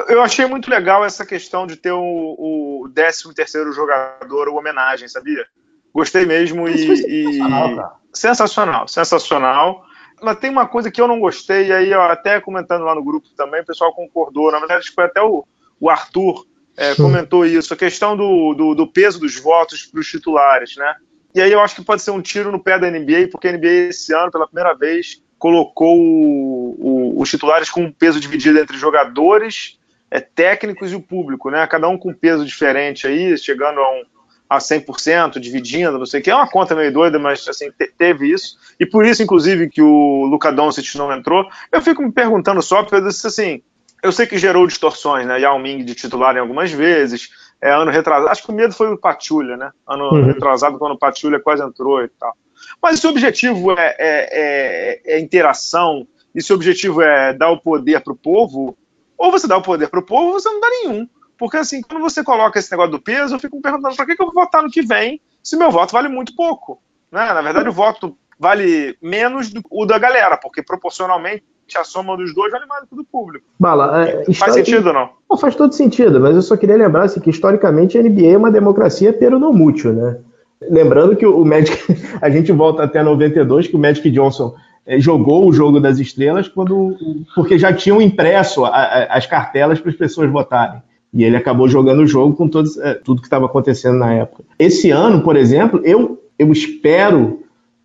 [0.09, 5.07] Eu achei muito legal essa questão de ter o, o 13 terceiro jogador, o homenagem,
[5.09, 5.45] sabia?
[5.93, 8.19] Gostei mesmo e, sensacional, e...
[8.19, 9.85] sensacional, sensacional.
[10.23, 13.29] Mas tem uma coisa que eu não gostei, e aí até comentando lá no grupo
[13.37, 14.51] também, o pessoal concordou.
[14.51, 15.45] Na verdade, foi até o,
[15.79, 20.07] o Arthur é, comentou isso, a questão do, do, do peso dos votos para os
[20.07, 20.95] titulares, né?
[21.35, 23.53] E aí eu acho que pode ser um tiro no pé da NBA, porque a
[23.53, 28.59] NBA esse ano, pela primeira vez, colocou o, o, os titulares com um peso dividido
[28.59, 29.79] entre jogadores,
[30.11, 31.67] é, técnicos e o público, né?
[31.67, 34.03] Cada um com um peso diferente aí, chegando a, um,
[34.49, 36.31] a 100%, dividindo, não sei o que.
[36.31, 38.59] É uma conta meio doida, mas assim, te, teve isso.
[38.79, 41.49] E por isso, inclusive, que o Luca Doncic não entrou.
[41.73, 43.63] Eu fico me perguntando só, porque assim,
[44.03, 45.41] eu sei que gerou distorções, né?
[45.41, 47.31] Yao Ming de titular em algumas vezes,
[47.63, 48.29] é, ano retrasado.
[48.29, 49.71] Acho que o medo foi o Patulha, né?
[49.87, 50.25] Ano uhum.
[50.25, 52.37] retrasado, quando o Patulha quase entrou e tal.
[52.83, 57.51] Mas se o objetivo é, é, é, é interação, e se o objetivo é dar
[57.51, 58.77] o poder para o povo,
[59.17, 61.09] ou você dá o poder para o povo, ou você não dá nenhum.
[61.39, 64.17] Porque assim, quando você coloca esse negócio do peso, eu fico me perguntando para que,
[64.17, 66.81] que eu vou votar no que vem se meu voto vale muito pouco.
[67.11, 67.33] Né?
[67.33, 71.45] Na verdade, o voto vale menos do o da galera, porque proporcionalmente
[71.79, 73.45] a soma dos dois vale mais do que do público.
[73.59, 75.11] Bala, é, faz sentido ou não?
[75.31, 75.39] não?
[75.39, 78.51] Faz todo sentido, mas eu só queria lembrar assim, que historicamente a NBA é uma
[78.51, 80.19] democracia peronomútil, né?
[80.61, 81.77] Lembrando que o Magic,
[82.21, 84.55] a gente volta até 92, que o Magic Johnson
[84.87, 86.97] é, jogou o jogo das estrelas quando,
[87.35, 90.83] porque já tinham impresso a, a, as cartelas para as pessoas votarem.
[91.13, 94.45] E ele acabou jogando o jogo com todos, é, tudo que estava acontecendo na época.
[94.59, 97.42] Esse ano, por exemplo, eu, eu espero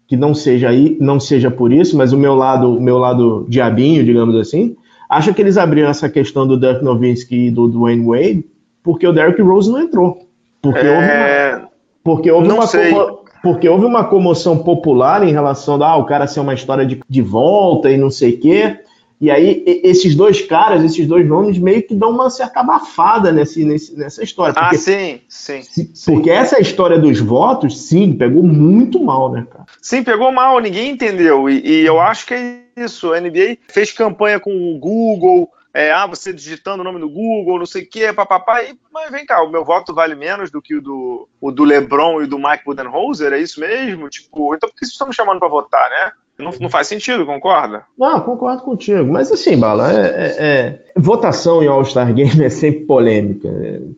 [0.07, 3.45] que não seja aí, não seja por isso, mas o meu lado, o meu lado
[3.49, 4.75] diabinho, digamos assim,
[5.09, 8.45] acha que eles abriram essa questão do Dirk Nowitzki e do Dwayne Wade
[8.87, 10.25] porque o Derrick Rose não entrou.
[10.61, 10.87] Porque é...
[10.87, 11.69] houve uma,
[12.01, 16.39] porque houve uma porque houve uma comoção popular em relação a ah, o cara ser
[16.39, 18.79] uma história de, de volta e não sei o quê.
[19.19, 23.63] E aí, esses dois caras, esses dois nomes, meio que dão uma certa abafada nesse,
[23.65, 24.53] nesse, nessa história.
[24.55, 26.13] Ah, porque, ah, sim, sim, sim.
[26.13, 29.65] Porque essa história dos votos, sim, pegou muito mal, né, cara?
[29.81, 31.49] Sim, pegou mal, ninguém entendeu.
[31.49, 33.11] E, e eu acho que é isso.
[33.11, 37.59] A NBA fez campanha com o Google, é, ah, você digitando o nome do Google,
[37.59, 38.63] não sei o quê, papapá.
[38.63, 41.63] E, mas vem cá, o meu voto vale menos do que o do, o do
[41.63, 44.09] LeBron e do Mike Budenholzer, é isso mesmo?
[44.09, 46.11] Tipo, então por que vocês estão me chamando para votar, né?
[46.39, 47.83] Não, não, faz sentido, concorda?
[47.97, 49.11] Não, concordo contigo.
[49.11, 50.79] Mas assim, Bala, é, é, é...
[50.95, 53.49] votação em All-Star Game é sempre polêmica.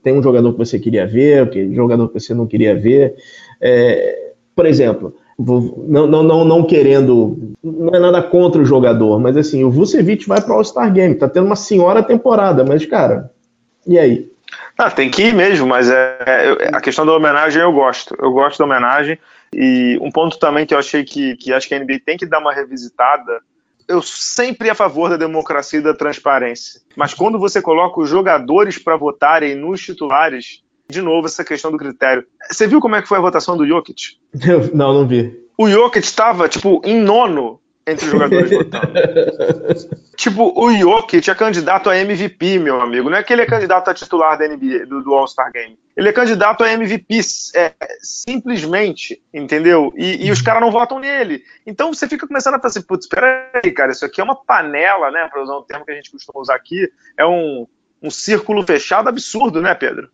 [0.02, 3.16] Tem um jogador que você queria ver, um jogador que você não queria ver.
[3.60, 4.32] É...
[4.56, 7.56] Por exemplo, não, não, não, não querendo.
[7.64, 11.16] Não é nada contra o jogador, mas assim, o Vucevic vai para o All-Star Game.
[11.16, 13.32] Tá tendo uma senhora temporada, mas, cara,
[13.88, 14.30] e aí?
[14.78, 18.16] Ah, tem que ir mesmo, mas é, é, a questão da homenagem eu gosto.
[18.20, 19.18] Eu gosto da homenagem.
[19.54, 22.26] E um ponto também que eu achei que, que acho que a NBA tem que
[22.26, 23.42] dar uma revisitada.
[23.88, 26.82] Eu sempre a favor da democracia e da transparência.
[26.96, 31.78] Mas quando você coloca os jogadores para votarem nos titulares, de novo essa questão do
[31.78, 32.26] critério.
[32.52, 34.18] Você viu como é que foi a votação do Jokic?
[34.74, 35.40] Não, não vi.
[35.58, 37.59] O Jokic estava, tipo, em nono
[37.92, 38.94] entre os jogadores votando.
[40.16, 43.10] tipo, o Jokic é candidato a MVP, meu amigo.
[43.10, 45.78] Não é que ele é candidato a titular da NBA, do, do All-Star Game.
[45.96, 47.20] Ele é candidato a MVP,
[47.56, 49.94] é, simplesmente, entendeu?
[49.98, 51.44] E, e os caras não votam nele.
[51.66, 55.12] Então você fica começando a pensar, putz, espera aí, cara, isso aqui é uma panela,
[55.12, 55.28] né?
[55.28, 56.90] Para usar um termo que a gente costuma usar aqui.
[57.18, 57.68] É um,
[58.02, 60.10] um círculo fechado absurdo, né, Pedro?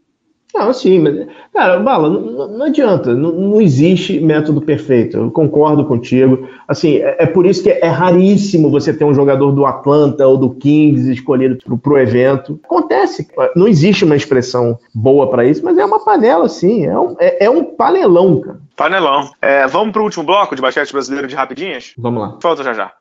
[0.56, 5.84] Não, sim, mas, cara, Bala, não, não adianta, não, não, existe método perfeito, eu concordo
[5.84, 6.48] contigo.
[6.66, 10.38] Assim, é, é, por isso que é raríssimo você ter um jogador do Atlanta ou
[10.38, 12.58] do Kings escolhido para o evento.
[12.64, 17.18] Acontece, não existe uma expressão boa para isso, mas é uma panela, sim, é um,
[17.20, 18.60] é, é um panelão, cara.
[18.78, 19.30] Panelão.
[19.42, 21.94] É, vamos para o último bloco de basquete brasileiro de rapidinhas?
[21.98, 22.38] Vamos lá.
[22.42, 22.94] Falta já já.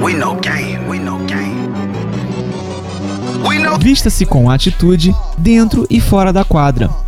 [0.00, 0.68] We know game.
[3.78, 7.07] Vista-se com atitude dentro e fora da quadra.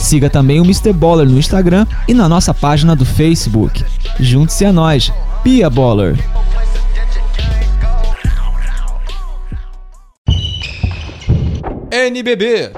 [0.00, 0.92] Siga também o Mr.
[0.92, 3.84] Baller no Instagram e na nossa página do Facebook.
[4.18, 5.12] Junte-se a nós,
[5.44, 6.16] Pia Baller.
[11.92, 12.72] NBB.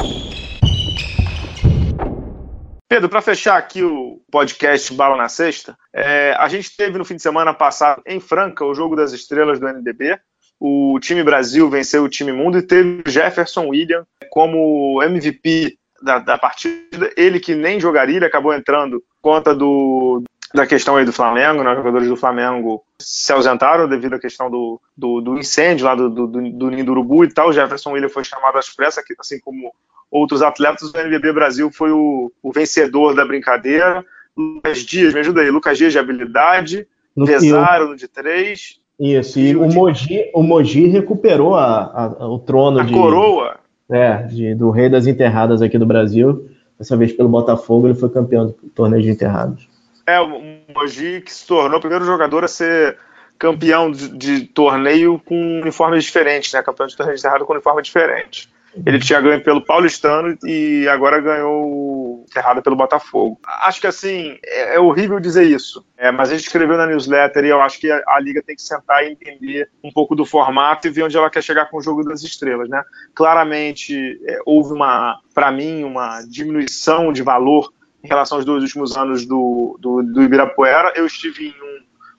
[2.88, 7.16] Pedro, para fechar aqui o podcast Bala na Sexta, é, a gente teve no fim
[7.16, 10.18] de semana passado em Franca o jogo das estrelas do NBB.
[10.60, 16.38] O time Brasil venceu o time Mundo e teve Jefferson William como MVP da, da
[16.38, 17.10] partida.
[17.16, 20.22] Ele que nem jogaria, ele acabou entrando conta do,
[20.54, 21.70] da questão aí do Flamengo, né?
[21.70, 26.10] Os jogadores do Flamengo se ausentaram devido à questão do, do, do incêndio lá do,
[26.10, 27.48] do, do Ninho do Urubu e tal.
[27.48, 29.72] O Jefferson William foi chamado às pressas, assim como
[30.10, 30.92] outros atletas.
[30.92, 34.04] O NBB Brasil foi o, o vencedor da brincadeira.
[34.36, 35.50] Lucas Dias, me ajuda aí.
[35.50, 36.86] Lucas Dias de habilidade,
[37.16, 38.80] no Vezaro de três.
[39.00, 42.92] Isso, e, e o, Mogi, o Mogi recuperou a, a, o trono a de.
[42.92, 43.61] coroa.
[43.90, 46.48] É, de, do rei das enterradas aqui do Brasil.
[46.78, 49.68] Dessa vez pelo Botafogo, ele foi campeão do torneio de enterrados.
[50.06, 50.28] É, o
[50.74, 52.98] Mogi que se tornou o primeiro jogador a ser
[53.38, 56.62] campeão de, de torneio com uniformes diferentes, né?
[56.62, 58.51] Campeão de torneio de enterrado com uniforme diferente.
[58.86, 63.38] Ele tinha ganho pelo Paulistano e agora ganhou errado pelo Botafogo.
[63.44, 67.44] Acho que assim, é, é horrível dizer isso, é, mas a gente escreveu na newsletter
[67.44, 70.24] e eu acho que a, a, Liga tem que sentar e entender um pouco do
[70.24, 72.68] formato e ver onde ela quer chegar com o jogo das estrelas.
[72.68, 72.82] Né?
[73.14, 78.96] Claramente, é, houve uma, para mim, uma diminuição de valor em relação aos dois últimos
[78.96, 80.92] anos do, do, do Ibirapuera.
[80.96, 81.71] Eu estive em um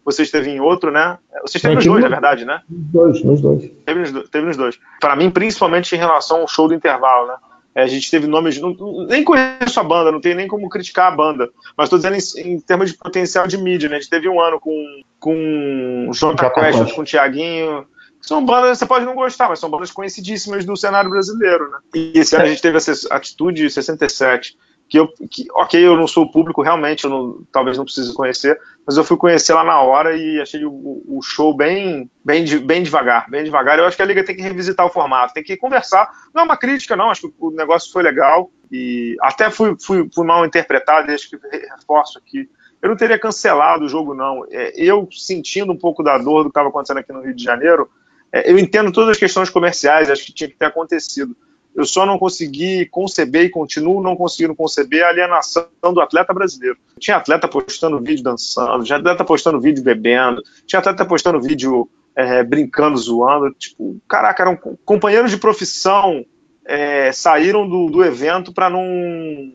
[0.06, 1.18] você esteve em outro, né?
[1.42, 2.62] Você esteve nos dois, na verdade, né?
[2.68, 3.72] Dois, nos dois.
[3.86, 4.80] Teve nos, teve nos dois.
[5.00, 7.36] Para mim, principalmente em relação ao show do intervalo, né?
[7.76, 8.60] É, a gente teve nomes.
[8.60, 8.76] Não,
[9.08, 11.50] nem conheço a banda, não tem nem como criticar a banda.
[11.76, 13.96] Mas estou dizendo em, em, termos de potencial de mídia, né?
[13.96, 17.86] A gente teve um ano com, com o Jota Quest, com o Tiaguinho.
[18.22, 21.78] São bandas, você pode não gostar, mas são bandas conhecidíssimas do cenário brasileiro, né?
[21.94, 24.56] E esse ano a gente teve essa Atitude 67
[24.88, 28.60] que eu, que, ok, eu não sou público, realmente, eu não, talvez não precise conhecer,
[28.86, 32.84] mas eu fui conhecer lá na hora e achei o, o, show bem, bem, bem
[32.84, 33.80] devagar, bem devagar.
[33.80, 36.12] Eu acho que a Liga tem que revisitar o formato, tem que conversar.
[36.34, 40.08] Não é uma crítica, não, acho que o negócio foi legal e até fui, fui,
[40.14, 41.38] fui mal interpretado, acho que
[41.70, 42.50] reforço aqui.
[42.82, 44.46] Eu não teria cancelado o jogo, não.
[44.52, 47.44] É, eu sentindo um pouco da dor do que estava acontecendo aqui no Rio de
[47.44, 47.90] Janeiro,
[48.32, 51.36] é, eu entendo todas as questões comerciais, acho que tinha que ter acontecido
[51.76, 56.78] eu só não consegui conceber e continuo não conseguindo conceber a alienação do atleta brasileiro.
[57.00, 62.44] Tinha atleta postando vídeo dançando, tinha atleta postando vídeo bebendo, tinha atleta postando vídeo é,
[62.44, 63.52] brincando, zoando.
[63.54, 66.24] Tipo, caraca, eram companheiros de profissão
[66.66, 68.84] é, saíram do, do evento para não.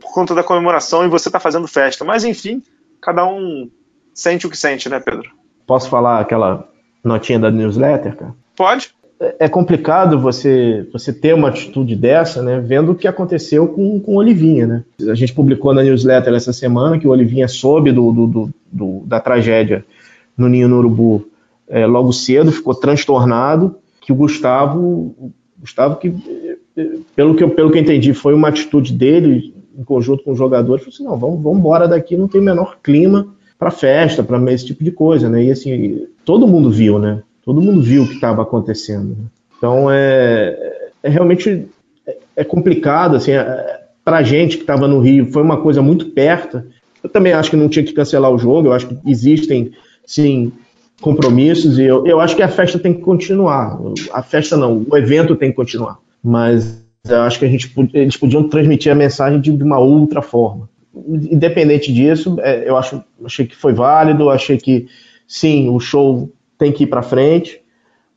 [0.00, 2.04] por conta da comemoração e você tá fazendo festa.
[2.04, 2.62] Mas enfim,
[3.00, 3.70] cada um
[4.12, 5.30] sente o que sente, né, Pedro?
[5.66, 6.68] Posso falar aquela
[7.04, 8.34] notinha da newsletter, cara?
[8.56, 12.60] Pode é complicado você, você ter uma atitude dessa, né?
[12.60, 14.84] Vendo o que aconteceu com, com o Olivinha, né?
[15.10, 19.02] A gente publicou na newsletter essa semana que o Olivinha soube do, do, do, do
[19.06, 19.84] da tragédia
[20.36, 21.26] no Ninho no Urubu
[21.68, 26.14] é, logo cedo, ficou transtornado, que o Gustavo, Gustavo que,
[27.14, 30.38] pelo que, eu, pelo que eu entendi, foi uma atitude dele, em conjunto com os
[30.38, 34.22] jogadores, falou assim, não, vamos, vamos embora daqui, não tem o menor clima para festa,
[34.22, 35.44] para esse tipo de coisa, né?
[35.44, 37.22] E assim, todo mundo viu, né?
[37.48, 39.16] Todo mundo viu o que estava acontecendo.
[39.56, 41.66] Então é, é realmente
[42.36, 43.30] é complicado assim.
[43.30, 46.62] É, para a gente que estava no Rio, foi uma coisa muito perto.
[47.02, 48.68] Eu também acho que não tinha que cancelar o jogo.
[48.68, 49.72] Eu acho que existem
[50.04, 50.52] sim
[51.00, 53.80] compromissos e eu, eu acho que a festa tem que continuar.
[54.12, 55.96] A festa não, o evento tem que continuar.
[56.22, 60.68] Mas eu acho que a gente, eles podiam transmitir a mensagem de uma outra forma.
[60.94, 64.86] Independente disso, é, eu acho, achei que foi válido, achei que
[65.26, 67.62] sim, o show tem que ir para frente.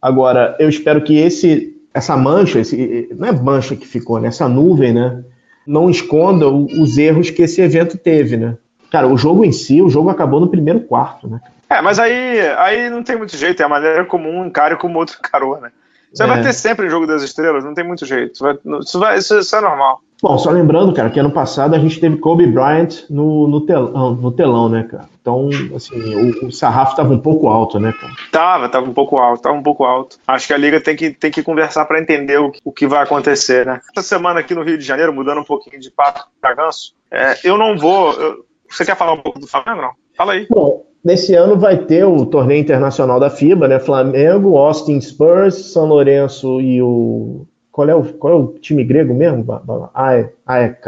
[0.02, 4.30] Agora, eu espero que esse, essa mancha, esse, não é mancha que ficou, né?
[4.30, 5.24] Essa nuvem, né?
[5.66, 8.58] Não esconda os erros que esse evento teve, né?
[8.92, 11.40] Cara, o jogo em si, o jogo acabou no primeiro quarto, né?
[11.70, 14.78] É, mas aí, aí não tem muito jeito, é a maneira como um encara e
[14.78, 15.72] como outro encarou, né?
[16.14, 16.28] Você é.
[16.28, 18.34] vai ter sempre o jogo das estrelas, não tem muito jeito.
[18.34, 20.02] Isso, vai, isso, vai, isso, isso é normal.
[20.22, 24.14] Bom, só lembrando, cara, que ano passado a gente teve Kobe Bryant no, no, telão,
[24.14, 25.10] no telão, né, cara?
[25.20, 28.14] Então, assim, o, o sarrafo estava um pouco alto, né, cara?
[28.32, 30.20] Tava, tava um pouco alto, tava um pouco alto.
[30.28, 33.02] Acho que a liga tem que, tem que conversar para entender o, o que vai
[33.02, 33.82] acontecer, né?
[33.98, 37.40] Essa semana aqui no Rio de Janeiro, mudando um pouquinho de papo para ganso, é,
[37.44, 38.14] eu não vou.
[38.14, 39.92] Eu, você quer falar um pouco do Flamengo, não?
[40.16, 40.48] Fala aí.
[40.50, 43.80] Bom, nesse ano vai ter o torneio internacional da FIBA, né?
[43.80, 49.14] Flamengo, Austin Spurs, São Lourenço e o qual é o, qual é o time grego
[49.14, 49.46] mesmo?
[49.94, 50.88] AEK?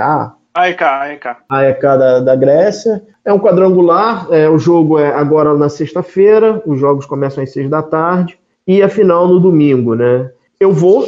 [0.54, 1.38] AEK, AEK.
[1.50, 3.02] AEK da, da Grécia.
[3.26, 7.70] É um quadrangular, é, o jogo é agora na sexta-feira, os jogos começam às seis
[7.70, 10.30] da tarde, e a final no domingo, né?
[10.64, 11.06] Eu vou,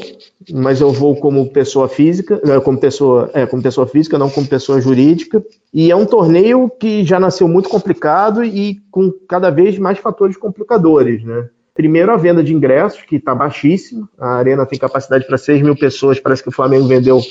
[0.51, 4.45] mas eu vou como pessoa física, é, como pessoa, é, como pessoa física, não como
[4.45, 5.41] pessoa jurídica.
[5.73, 10.35] E é um torneio que já nasceu muito complicado e com cada vez mais fatores
[10.35, 11.47] complicadores, né?
[11.73, 14.09] Primeiro, a venda de ingressos, que está baixíssima.
[14.19, 16.19] A Arena tem capacidade para 6 mil pessoas.
[16.19, 17.21] Parece que o Flamengo vendeu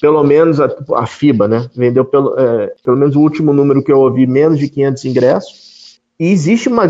[0.00, 1.70] pelo menos a, a FIBA, né?
[1.76, 6.00] Vendeu pelo, é, pelo menos o último número que eu ouvi, menos de 500 ingressos.
[6.18, 6.88] E existe uma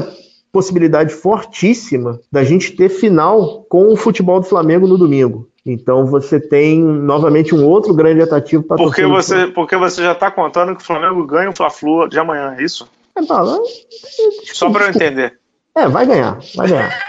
[0.53, 5.49] possibilidade fortíssima da gente ter final com o futebol do Flamengo no domingo.
[5.65, 10.31] Então você tem novamente um outro grande atrativo para porque você Porque você já está
[10.31, 12.89] contando que o Flamengo ganha o Fla-Flu de amanhã, é isso?
[13.15, 13.65] É, não,
[14.45, 15.39] Só para eu entender.
[15.77, 17.09] É, vai ganhar, vai ganhar.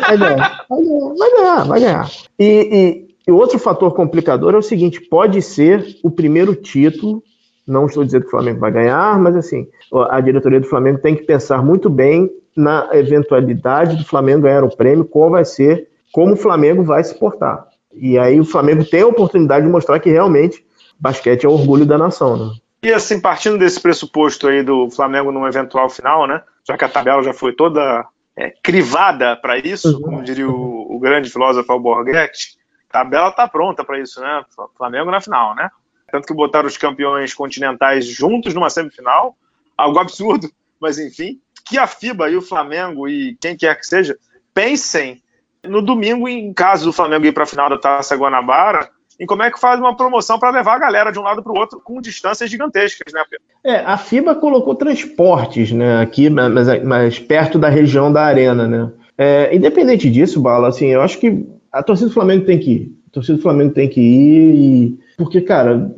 [0.00, 1.64] Vai ganhar, vai ganhar, vai ganhar.
[1.64, 2.10] Vai ganhar.
[2.38, 7.22] E, e, e outro fator complicador é o seguinte: pode ser o primeiro título.
[7.66, 9.68] Não estou dizendo que o Flamengo vai ganhar, mas assim,
[10.08, 14.76] a diretoria do Flamengo tem que pensar muito bem na eventualidade do Flamengo ganhar o
[14.76, 17.66] prêmio, qual vai ser, como o Flamengo vai se portar.
[17.94, 20.64] E aí o Flamengo tem a oportunidade de mostrar que realmente
[20.98, 22.54] basquete é o orgulho da nação, né?
[22.82, 26.42] E assim, partindo desse pressuposto aí do Flamengo num eventual final, né?
[26.66, 30.02] Já que a tabela já foi toda é, crivada para isso, uhum.
[30.02, 34.42] como diria o, o, grande filósofo Alborguete, a tabela está pronta para isso, né?
[34.76, 35.70] Flamengo na final, né?
[36.10, 39.36] Tanto que botaram os campeões continentais juntos numa semifinal,
[39.76, 41.38] algo absurdo, mas enfim,
[41.70, 44.18] que a FIBA e o Flamengo e quem quer que seja
[44.52, 45.22] pensem
[45.62, 48.88] no domingo, em caso do Flamengo ir para a final da Taça Guanabara,
[49.20, 51.52] em como é que faz uma promoção para levar a galera de um lado para
[51.52, 53.44] o outro com distâncias gigantescas, né, Pedro?
[53.62, 58.90] É, a FIBA colocou transportes, né, aqui, mas, mas perto da região da arena, né?
[59.16, 62.92] É, independente disso, Bala, assim, eu acho que a torcida do Flamengo tem que ir.
[63.08, 64.98] A torcida do Flamengo tem que ir, e...
[65.16, 65.92] porque, cara,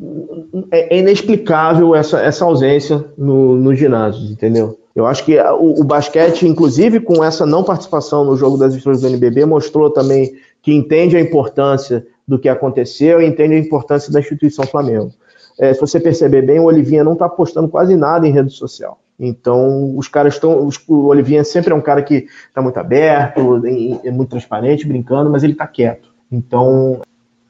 [0.71, 4.82] é, é inexplicável essa, essa ausência no, no ginásio, entendeu?
[4.95, 9.01] Eu acho que o, o, basquete, inclusive com essa não participação no jogo das estrelas
[9.01, 14.13] do NBB, mostrou também que entende a importância do que aconteceu e entende a importância
[14.13, 15.13] da instituição Flamengo.
[15.59, 18.99] É, se você perceber bem, o Olivinha não está postando quase nada em rede social.
[19.19, 20.69] Então, os caras estão.
[20.89, 23.63] O Olivinha sempre é um cara que está muito aberto,
[24.03, 26.09] é muito transparente, brincando, mas ele está quieto.
[26.31, 27.01] Então,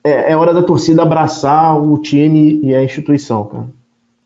[0.05, 3.82] é, é, hora da torcida abraçar o time e a instituição, cara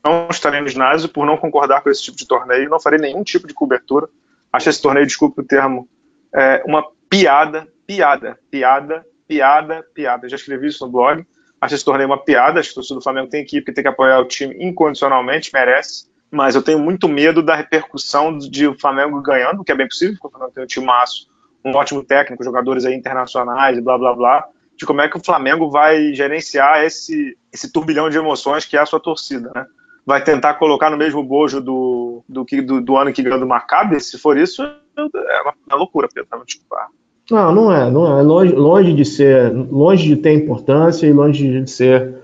[0.07, 3.24] não estarei no ginásio por não concordar com esse tipo de torneio, não farei nenhum
[3.24, 4.09] tipo de cobertura.
[4.52, 5.88] Acho esse torneio, desculpe o termo,
[6.32, 10.28] é uma piada, piada, piada, piada, piada.
[10.28, 11.26] Já escrevi isso no blog.
[11.61, 12.61] Acho esse torneio uma piada.
[12.61, 16.07] Acho que o torcedor do Flamengo tem que tem que apoiar o time incondicionalmente, merece.
[16.30, 20.14] Mas eu tenho muito medo da repercussão de o Flamengo ganhando, que é bem possível,
[20.14, 21.28] porque o Flamengo tem um time maço,
[21.64, 25.70] um ótimo técnico, jogadores aí internacionais, blá blá blá, de como é que o Flamengo
[25.70, 29.66] vai gerenciar esse, esse turbilhão de emoções que é a sua torcida, né?
[30.07, 34.00] Vai tentar colocar no mesmo bojo do, do, do, do ano que ganhou do Maccabi,
[34.00, 36.86] se for isso, é uma, é uma loucura, Pedro, desculpar.
[37.28, 38.22] Não, não é, não é.
[38.22, 42.14] Longe, longe de ser, longe de ter importância e longe de ser,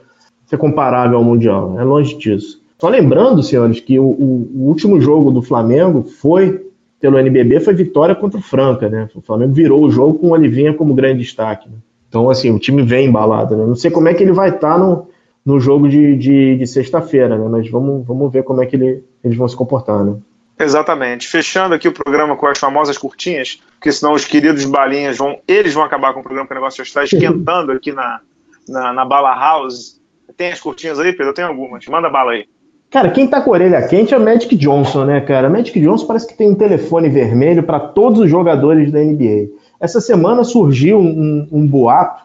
[0.47, 1.79] ser comparável ao Mundial.
[1.79, 2.63] É longe disso.
[2.79, 6.65] Só lembrando, senhores, que o, o, o último jogo do Flamengo foi,
[7.01, 9.09] pelo NBB, foi vitória contra o Franca, né?
[9.15, 11.69] O Flamengo virou o jogo com o Olivinha como grande destaque.
[11.69, 11.77] Né?
[12.09, 13.67] Então, assim, o time vem embalado, né?
[13.67, 15.09] Não sei como é que ele vai estar tá no,
[15.45, 17.49] no jogo de, de, de sexta-feira, né?
[17.49, 20.17] Mas vamos, vamos ver como é que ele, eles vão se comportar, né?
[20.59, 21.27] Exatamente.
[21.27, 25.75] Fechando aqui o programa com as famosas curtinhas, porque senão os queridos balinhas vão, eles
[25.75, 28.21] vão acabar com o programa, porque o negócio já está esquentando aqui na,
[28.69, 30.01] na, na Bala House.
[30.37, 31.29] Tem as curtinhas aí, Pedro?
[31.29, 31.85] Eu tenho algumas.
[31.87, 32.47] Manda bala aí.
[32.91, 35.49] Cara, quem tá com a orelha quente é o Magic Johnson, né, cara?
[35.49, 39.49] Magic Johnson parece que tem um telefone vermelho para todos os jogadores da NBA.
[39.81, 42.25] Essa semana surgiu um, um boato,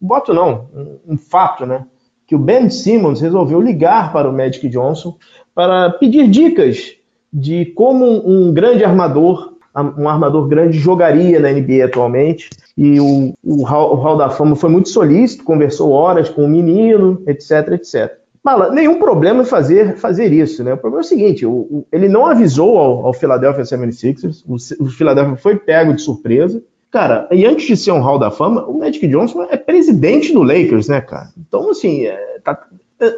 [0.00, 1.84] boato não, um, um fato, né?
[2.28, 5.16] Que o Ben Simmons resolveu ligar para o Magic Johnson
[5.54, 6.94] para pedir dicas
[7.32, 9.54] de como um grande armador,
[9.96, 12.50] um armador grande, jogaria na NBA atualmente.
[12.76, 16.48] E o, o, Hall, o Hall da Fama foi muito solícito, conversou horas com o
[16.48, 18.18] menino, etc, etc.
[18.44, 20.74] Mala, nenhum problema em fazer, fazer isso, né?
[20.74, 24.84] O problema é o seguinte: o, o, ele não avisou ao, ao Philadelphia 76ers, o,
[24.84, 28.64] o Philadelphia foi pego de surpresa, Cara, e antes de ser um Hall da Fama,
[28.64, 31.30] o Magic Johnson é presidente do Lakers, né, cara?
[31.36, 32.66] Então, assim, é, tá,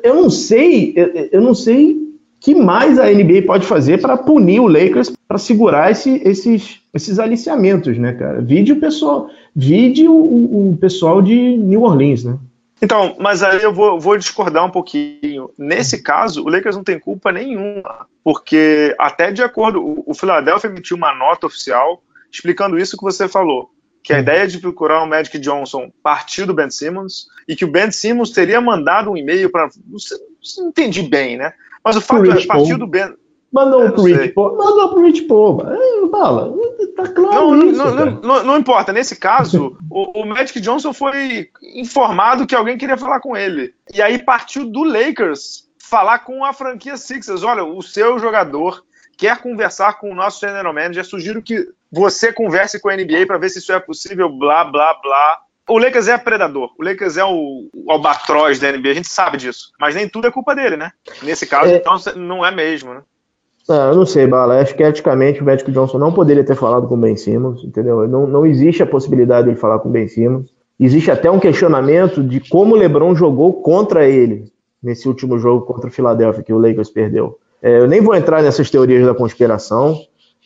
[0.02, 1.96] eu não sei, eu, eu não sei
[2.40, 7.18] que mais a NBA pode fazer para punir o Lakers para segurar esse, esses, esses
[7.18, 8.40] aliciamentos, né, cara?
[8.40, 12.38] Vide o pessoal, vide o, o, pessoal de New Orleans, né?
[12.82, 15.50] Então, mas aí eu vou, vou, discordar um pouquinho.
[15.58, 20.68] Nesse caso, o Lakers não tem culpa nenhuma, porque até de acordo, o, o Philadelphia
[20.68, 23.70] emitiu uma nota oficial explicando isso que você falou.
[24.02, 27.70] Que a ideia de procurar o Magic Johnson partiu do Ben Simmons e que o
[27.70, 29.68] Ben Simmons teria mandado um e-mail para.
[29.86, 29.98] Não,
[30.58, 31.52] não entendi bem, né?
[31.84, 33.14] Mas o fato é, partiu do Ben.
[33.52, 34.56] Mandou é, pro Rich Paul.
[34.56, 35.60] Mandou pro Rich Paul.
[35.66, 36.54] É, bala.
[36.96, 38.92] Tá claro não, isso, não, não, não, importa.
[38.92, 43.74] Nesse caso, o, o, Magic Johnson foi informado que alguém queria falar com ele.
[43.92, 47.42] E aí partiu do Lakers falar com a franquia Sixers.
[47.42, 48.84] Olha, o seu jogador
[49.16, 51.04] quer conversar com o nosso general manager.
[51.04, 54.94] Sugiro que você converse com a NBA para ver se isso é possível, blá, blá,
[55.02, 55.38] blá.
[55.68, 59.36] O Lakers é predador, o Lakers é o, o albatroz da NBA, a gente sabe
[59.36, 59.70] disso.
[59.78, 60.90] Mas nem tudo é culpa dele, né?
[61.22, 61.76] Nesse caso, é...
[61.76, 63.02] então, não é mesmo, né?
[63.68, 64.60] Ah, eu não sei, Bala.
[64.60, 68.08] Acho que eticamente o Magic Johnson não poderia ter falado com o Ben Simmons, entendeu?
[68.08, 70.50] Não, não existe a possibilidade de ele falar com o Ben Simmons.
[70.78, 74.50] Existe até um questionamento de como o LeBron jogou contra ele
[74.82, 77.38] nesse último jogo contra o Philadelphia, que o Lakers perdeu.
[77.62, 80.00] É, eu nem vou entrar nessas teorias da conspiração,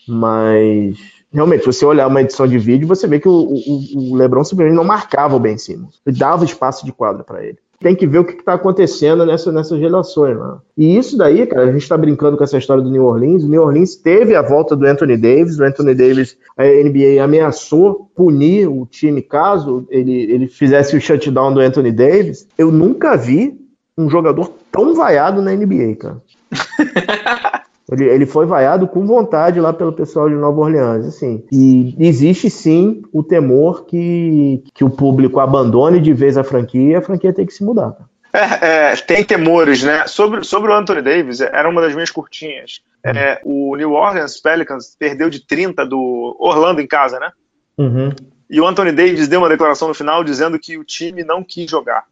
[0.09, 0.99] mas
[1.35, 4.77] realmente, você olhar uma edição de vídeo, você vê que o, o, o LeBron simplesmente
[4.77, 6.01] não marcava o Ben Simmons.
[6.07, 7.59] Ele dava espaço de quadra para ele.
[7.81, 10.39] Tem que ver o que está acontecendo nessa, nessas relações.
[10.39, 10.57] Né?
[10.79, 13.43] E isso daí, cara, a gente está brincando com essa história do New Orleans.
[13.43, 15.59] O New Orleans teve a volta do Anthony Davis.
[15.59, 21.53] O Anthony Davis, a NBA ameaçou punir o time caso ele, ele fizesse o shutdown
[21.53, 22.47] do Anthony Davis.
[22.57, 23.59] Eu nunca vi
[23.99, 26.23] um jogador tão vaiado na NBA, cara.
[27.95, 31.45] Ele, ele foi vaiado com vontade lá pelo pessoal de Nova Orleans, assim.
[31.51, 36.95] E existe sim o temor que, que o público abandone de vez a franquia e
[36.95, 37.97] a franquia tem que se mudar.
[38.33, 40.09] É, é, tem temores, né?
[40.09, 42.83] Sobre, sobre o Anthony Davis, era uma das minhas curtinhas.
[43.05, 47.31] É, o New Orleans Pelicans perdeu de 30 do Orlando em casa, né?
[47.79, 48.11] Uhum.
[48.51, 51.71] E o Anthony Davis deu uma declaração no final dizendo que o time não quis
[51.71, 52.05] jogar.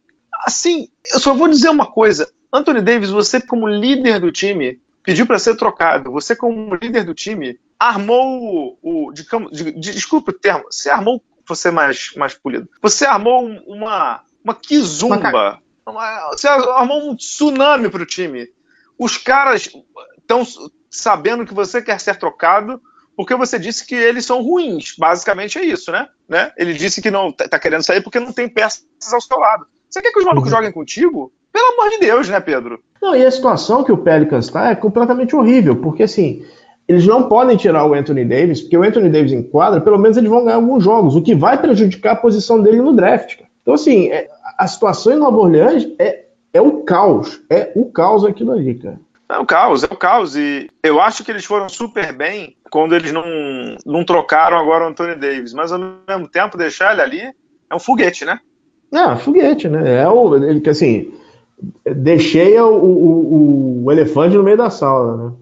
[0.44, 2.28] assim, eu só vou dizer uma coisa.
[2.52, 6.12] Anthony Davis, você como líder do time, pediu para ser trocado.
[6.12, 9.06] Você como líder do time, armou o...
[9.08, 10.64] o de, de, de, desculpa o termo.
[10.70, 11.22] Você armou...
[11.46, 12.68] Você mais, mais polido.
[12.80, 14.22] Você armou uma...
[14.44, 15.60] Uma kizumba.
[15.86, 18.48] Uma, você armou um tsunami para o time.
[18.98, 19.70] Os caras
[20.18, 20.42] estão
[20.90, 22.80] sabendo que você quer ser trocado
[23.16, 24.96] porque você disse que eles são ruins.
[24.96, 26.08] Basicamente é isso, né?
[26.28, 26.52] né?
[26.56, 29.66] Ele disse que não está querendo sair porque não tem peças ao seu lado.
[29.88, 30.56] Você quer que os malucos uhum.
[30.56, 31.32] joguem contigo?
[31.52, 32.80] Pelo amor de Deus, né, Pedro?
[33.00, 36.44] Não, e a situação que o Pelicans está é completamente horrível, porque assim,
[36.88, 40.16] eles não podem tirar o Anthony Davis, porque o Anthony Davis em quadra, pelo menos
[40.16, 43.40] eles vão ganhar alguns jogos, o que vai prejudicar a posição dele no draft.
[43.62, 44.28] Então, assim, é,
[44.58, 47.40] a situação em Nova Orleans é, é o caos.
[47.48, 48.98] É o caos aquilo ali, cara.
[49.28, 50.36] É o caos, é o caos.
[50.36, 53.24] E eu acho que eles foram super bem quando eles não,
[53.86, 55.54] não trocaram agora o Anthony Davis.
[55.54, 57.34] Mas ao mesmo tempo, deixar ele ali
[57.70, 58.40] é um foguete, né?
[58.90, 60.02] Não, foguete, né?
[60.02, 60.36] É o.
[60.36, 61.14] Ele, assim.
[61.84, 65.32] Deixei o, o, o, elefante no meio da sala, né?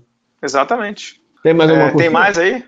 [0.43, 1.21] Exatamente.
[1.43, 2.05] Tem mais alguma é, coisa?
[2.05, 2.65] Tem mais aí?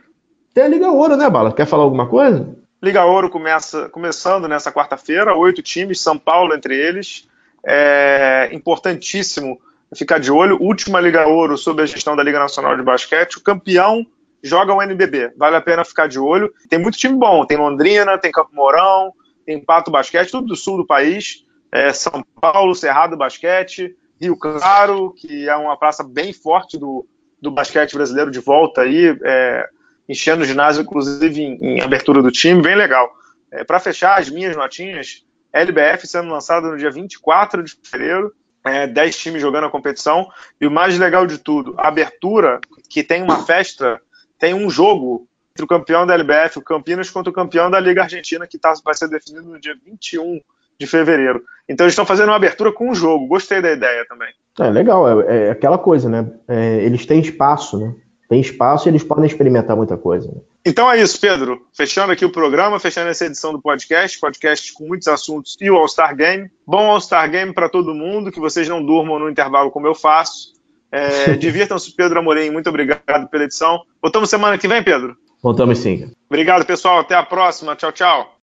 [0.55, 1.53] Tem a Liga Ouro, né, Bala?
[1.53, 2.57] Quer falar alguma coisa?
[2.82, 7.28] Liga Ouro começa começando nessa quarta-feira, oito times, São Paulo entre eles.
[7.64, 9.61] É importantíssimo
[9.95, 10.61] ficar de olho.
[10.61, 13.36] Última Liga Ouro sob a gestão da Liga Nacional de Basquete.
[13.36, 14.07] O campeão
[14.43, 15.32] joga o NBB.
[15.36, 16.53] Vale a pena ficar de olho.
[16.68, 17.45] Tem muito time bom.
[17.45, 19.12] Tem Londrina, tem Campo Mourão,
[19.47, 21.45] tem Pato Basquete, tudo do sul do país.
[21.73, 27.07] É, São Paulo, Cerrado Basquete, Rio Claro, que é uma praça bem forte do,
[27.41, 29.68] do basquete brasileiro de volta aí, é,
[30.09, 33.11] enchendo o ginásio, inclusive em, em abertura do time, bem legal.
[33.51, 38.33] É, Para fechar as minhas notinhas, LBF sendo lançado no dia 24 de fevereiro,
[38.64, 40.29] é, 10 times jogando a competição,
[40.61, 44.01] e o mais legal de tudo, a abertura, que tem uma festa,
[44.39, 48.05] tem um jogo entre o campeão da LBF, o Campinas, contra o campeão da Liga
[48.05, 50.41] Argentina, que tá, vai ser definido no dia 21
[50.83, 51.43] de fevereiro.
[51.68, 53.26] Então eles estão fazendo uma abertura com um jogo.
[53.26, 54.28] Gostei da ideia também.
[54.59, 56.30] É legal, é, é aquela coisa, né?
[56.49, 57.95] É, eles têm espaço, né?
[58.28, 60.26] Tem espaço e eles podem experimentar muita coisa.
[60.28, 60.41] Né?
[60.64, 61.66] Então é isso, Pedro.
[61.74, 65.76] Fechando aqui o programa, fechando essa edição do podcast, podcast com muitos assuntos e o
[65.76, 66.51] All-Star Game.
[66.66, 70.53] Bom All-Star Game para todo mundo, que vocês não durmam no intervalo como eu faço.
[70.91, 72.51] É, Divirtam-se, Pedro Amorim.
[72.51, 73.83] Muito obrigado pela edição.
[74.01, 75.16] Voltamos semana que vem, Pedro?
[75.43, 76.11] Voltamos sim.
[76.28, 77.01] Obrigado, pessoal.
[77.01, 77.76] Até a próxima.
[77.76, 78.33] Tchau, tchau.